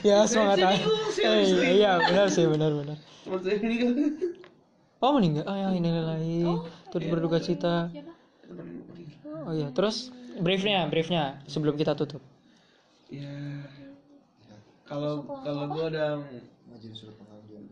[0.00, 0.80] ya semangat aja.
[1.20, 2.96] Eh, iya, benar sih, benar benar.
[3.28, 3.92] Ini kan.
[4.98, 6.42] Oh meninggal, oh ya ini lagi,
[6.90, 7.86] turut berduka cita.
[9.46, 12.22] Oh iya, terus briefnya, briefnya sebelum kita tutup.
[13.08, 13.64] Ya.
[14.84, 16.10] Kalau kalau gua udah
[16.68, 17.64] Ngajuin surat pengajuan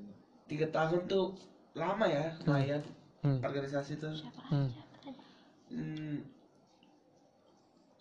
[0.46, 1.36] tiga tahun tuh
[1.72, 2.80] lama ya lumayan
[3.20, 3.40] Hmm.
[3.42, 4.14] organisasi tuh.
[4.48, 4.70] Hmm.
[5.68, 6.22] Hmm.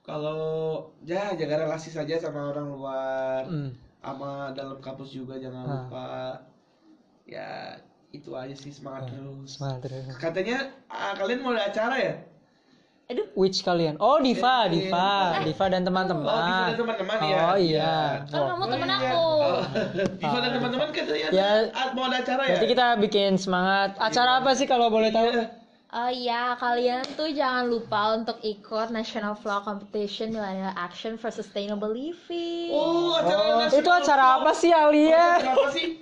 [0.06, 0.40] Kalau
[1.02, 3.74] ya jaga relasi saja sama orang luar, Hmm.
[4.00, 5.74] sama dalam kampus juga jangan Ah.
[5.82, 6.08] lupa.
[7.26, 7.74] Ya
[8.14, 9.58] itu aja sih semangat terus.
[9.58, 10.06] Semangat terus.
[10.16, 10.58] Katanya
[10.88, 12.16] ah, kalian mau ada acara ya?
[13.36, 14.02] Which kalian?
[14.02, 16.26] Oh Diva, Diva, Diva dan teman-teman.
[16.26, 17.38] Oh, Diva dan teman-teman ya.
[17.46, 17.94] Oh iya.
[18.26, 18.48] Kan Oh.
[18.50, 19.14] kamu temen aku.
[19.14, 19.62] Oh,
[20.18, 21.50] Diva dan teman-teman katanya Ya.
[21.70, 22.58] ada- mau ada acara ya?
[22.58, 23.94] Berarti kita bikin semangat.
[24.00, 25.30] Acara apa sih kalau boleh tahu?
[25.30, 25.46] Iya.
[25.92, 31.88] Oh iya, kalian tuh jangan lupa untuk ikut National Flow Competition Millennial Action for Sustainable
[31.88, 32.68] Living.
[32.68, 35.40] Oh, acara Itu acara apa sih Alia?
[35.46, 36.02] Apa sih?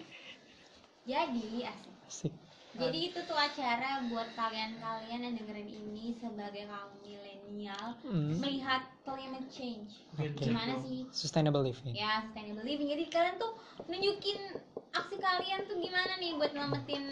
[1.03, 1.93] Jadi asik.
[2.07, 2.33] Asik.
[2.73, 8.33] Jadi itu tuh acara buat kalian-kalian yang dengerin ini sebagai kaum milenial Hmm.
[8.41, 10.01] melihat climate change.
[10.13, 10.41] Oke.
[10.41, 11.05] Gimana sih?
[11.09, 11.93] Sustainable living.
[11.93, 12.89] Ya, sustainable living.
[12.89, 13.53] Jadi kalian tuh
[13.85, 14.57] nunjukin
[14.89, 17.03] aksi kalian tuh gimana nih buat nyelamatin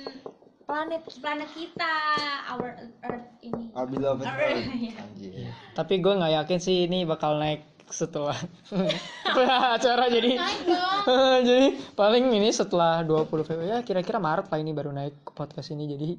[0.66, 1.96] planet planet kita,
[2.50, 3.70] our earth ini.
[3.72, 4.66] Our beloved Our- Earth.
[4.82, 4.94] Iya.
[4.98, 5.32] Anjir.
[5.74, 8.36] Tapi gue nggak yakin sih ini bakal naik setelah
[9.76, 10.40] acara jadi
[11.50, 15.72] jadi paling ini setelah 20 Februari ya kira-kira Maret lah ini baru naik ke podcast
[15.72, 16.10] ini jadi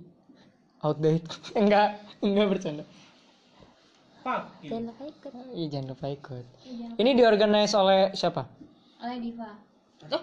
[0.85, 1.27] outdate
[1.61, 2.85] enggak enggak bercanda.
[4.23, 4.43] Fuck.
[4.63, 5.33] Jangan lupa ikut.
[5.51, 6.47] Iya jangan lupa ikut.
[6.63, 8.47] Iya, ini diorganize oleh siapa?
[9.03, 9.51] Oleh Diva.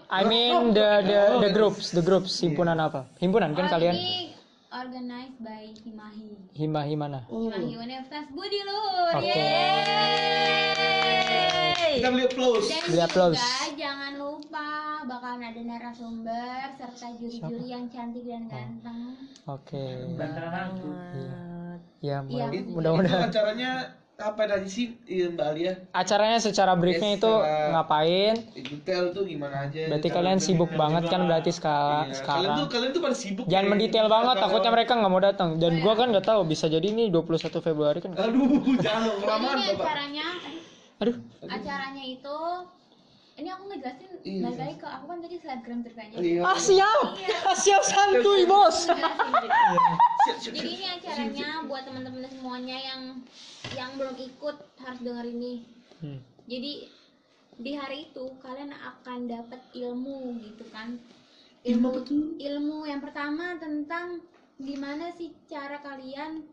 [0.07, 3.07] I mean the the the groups the groups himpunan apa?
[3.19, 3.95] Himpunan kan Oh, kalian.
[3.95, 4.38] Ini
[4.69, 6.37] organized by Himahi.
[6.53, 9.17] hima himana Himahi Universitas Budi Luhur.
[9.17, 9.33] Oke.
[10.69, 11.93] Yeay.
[11.97, 12.69] Kita beli applause.
[12.69, 13.35] Dan Beli applause.
[13.35, 14.67] juga jangan lupa
[15.03, 19.17] bakalan ada narasumber serta juri-juri yang cantik dan ganteng.
[19.45, 19.83] oke
[20.15, 20.89] aku.
[21.17, 21.33] ya
[21.99, 22.17] Iya.
[22.23, 23.71] mudah- Itu mudah-mudahan acaranya
[24.19, 25.73] apa aja sih iya, Mbak Alia?
[25.91, 29.81] acaranya secara briefnya Ya, itu secara- ngapain Detail tuh gimana aja?
[29.87, 31.71] berarti kalian sibuk banget kan berarti ska-
[32.05, 33.45] Iya, Kalian sekarang tuh kalian tuh pada sibuk.
[33.47, 33.71] Jangan ya.
[33.71, 35.49] mendetail banget, Kalau- takutnya mereka nggak mau datang.
[35.55, 38.11] Dan gua kan nggak tahu, bisa jadi ini 21 Februari kan.
[38.13, 38.43] Aduh,
[38.83, 39.79] jangan dong kelamaan ini Bapak.
[39.81, 40.27] acaranya
[40.99, 42.37] Aduh, acaranya itu
[43.33, 44.41] ini aku ngejelasin Iya.
[44.43, 46.41] balik lagi ke aku kan tadi selebgram ceritanya Iya.
[46.43, 47.37] Ah siap, Iya.
[47.41, 48.77] ah, siap santuy bos.
[50.43, 53.01] Jadi ini acaranya buat teman-teman semuanya yang
[53.79, 55.63] yang belum ikut harus denger ini.
[56.03, 56.19] Hmm.
[56.51, 56.73] Jadi
[57.59, 60.99] di hari itu kalian akan dapat ilmu gitu kan.
[61.63, 61.91] Ilmu
[62.39, 64.23] Ilmu yang pertama tentang
[64.59, 66.43] gimana sih cara kalian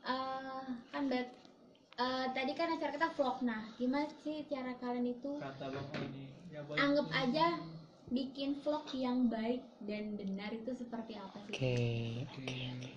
[0.00, 1.40] eh kan bet-
[1.96, 5.68] eh, tadi kan acara kita vlog nah gimana sih cara kalian itu Kata
[6.00, 6.24] ini.
[6.48, 7.60] Ya, anggap aja
[8.10, 11.54] bikin vlog yang baik dan benar itu seperti apa sih?
[11.54, 11.74] Oke.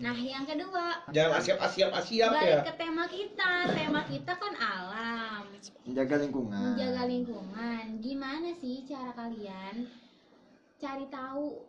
[0.02, 2.42] Nah, yang kedua, Jangan asiap asiap asiap ya.
[2.42, 3.52] balik ke tema kita.
[3.70, 5.44] Tema kita kan alam,
[5.86, 7.86] menjaga lingkungan menjaga lingkungan.
[8.02, 9.86] Gimana sih cara kalian
[10.82, 11.62] cari tahu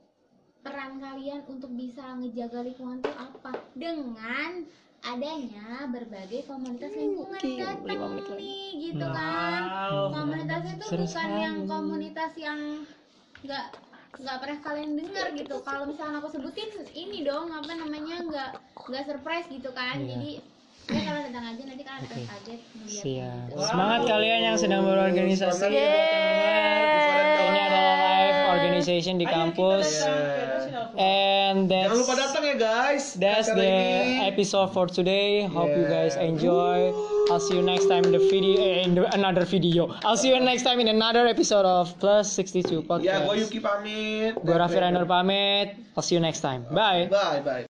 [0.65, 3.53] peran kalian untuk bisa ngejaga lingkungan itu apa?
[3.77, 4.65] Dengan
[5.05, 9.63] adanya berbagai komunitas lingkungan Oke, datang nih, gitu kan?
[9.69, 10.17] Wow.
[10.17, 12.61] komunitas itu Seru bukan yang komunitas yang
[13.45, 13.67] nggak
[14.15, 18.51] nggak pernah kalian dengar gitu kalau misalnya aku sebutin ini dong apa namanya nggak
[18.89, 20.09] nggak surprise gitu kan Iya.
[20.17, 20.31] jadi
[20.85, 22.23] ya kalian datang aja nanti kalian akan Oke.
[22.25, 23.49] kaget ngeliat Siap.
[23.49, 23.63] gitu.
[23.65, 25.65] Semangat kalian yang sedang berorganisasi.
[27.45, 29.89] Ini adalah live organization di Ayo kampus.
[30.95, 33.05] And that's Jangan lupa datang ya guys.
[33.19, 34.31] That's the ini.
[34.31, 35.43] episode for today.
[35.43, 36.95] Hope you guys enjoy.
[37.33, 39.91] I'll see you next time in the video eh, in the, another video.
[40.07, 43.27] I'll see you next time in another episode of Plus 62 Ya, gue Podcast.
[43.43, 44.39] Yuki pamit.
[44.39, 45.75] Gue Raffi Rainer pamit.
[45.99, 46.63] I'll see you next time.
[46.71, 47.11] Bye.
[47.11, 47.74] Bye bye.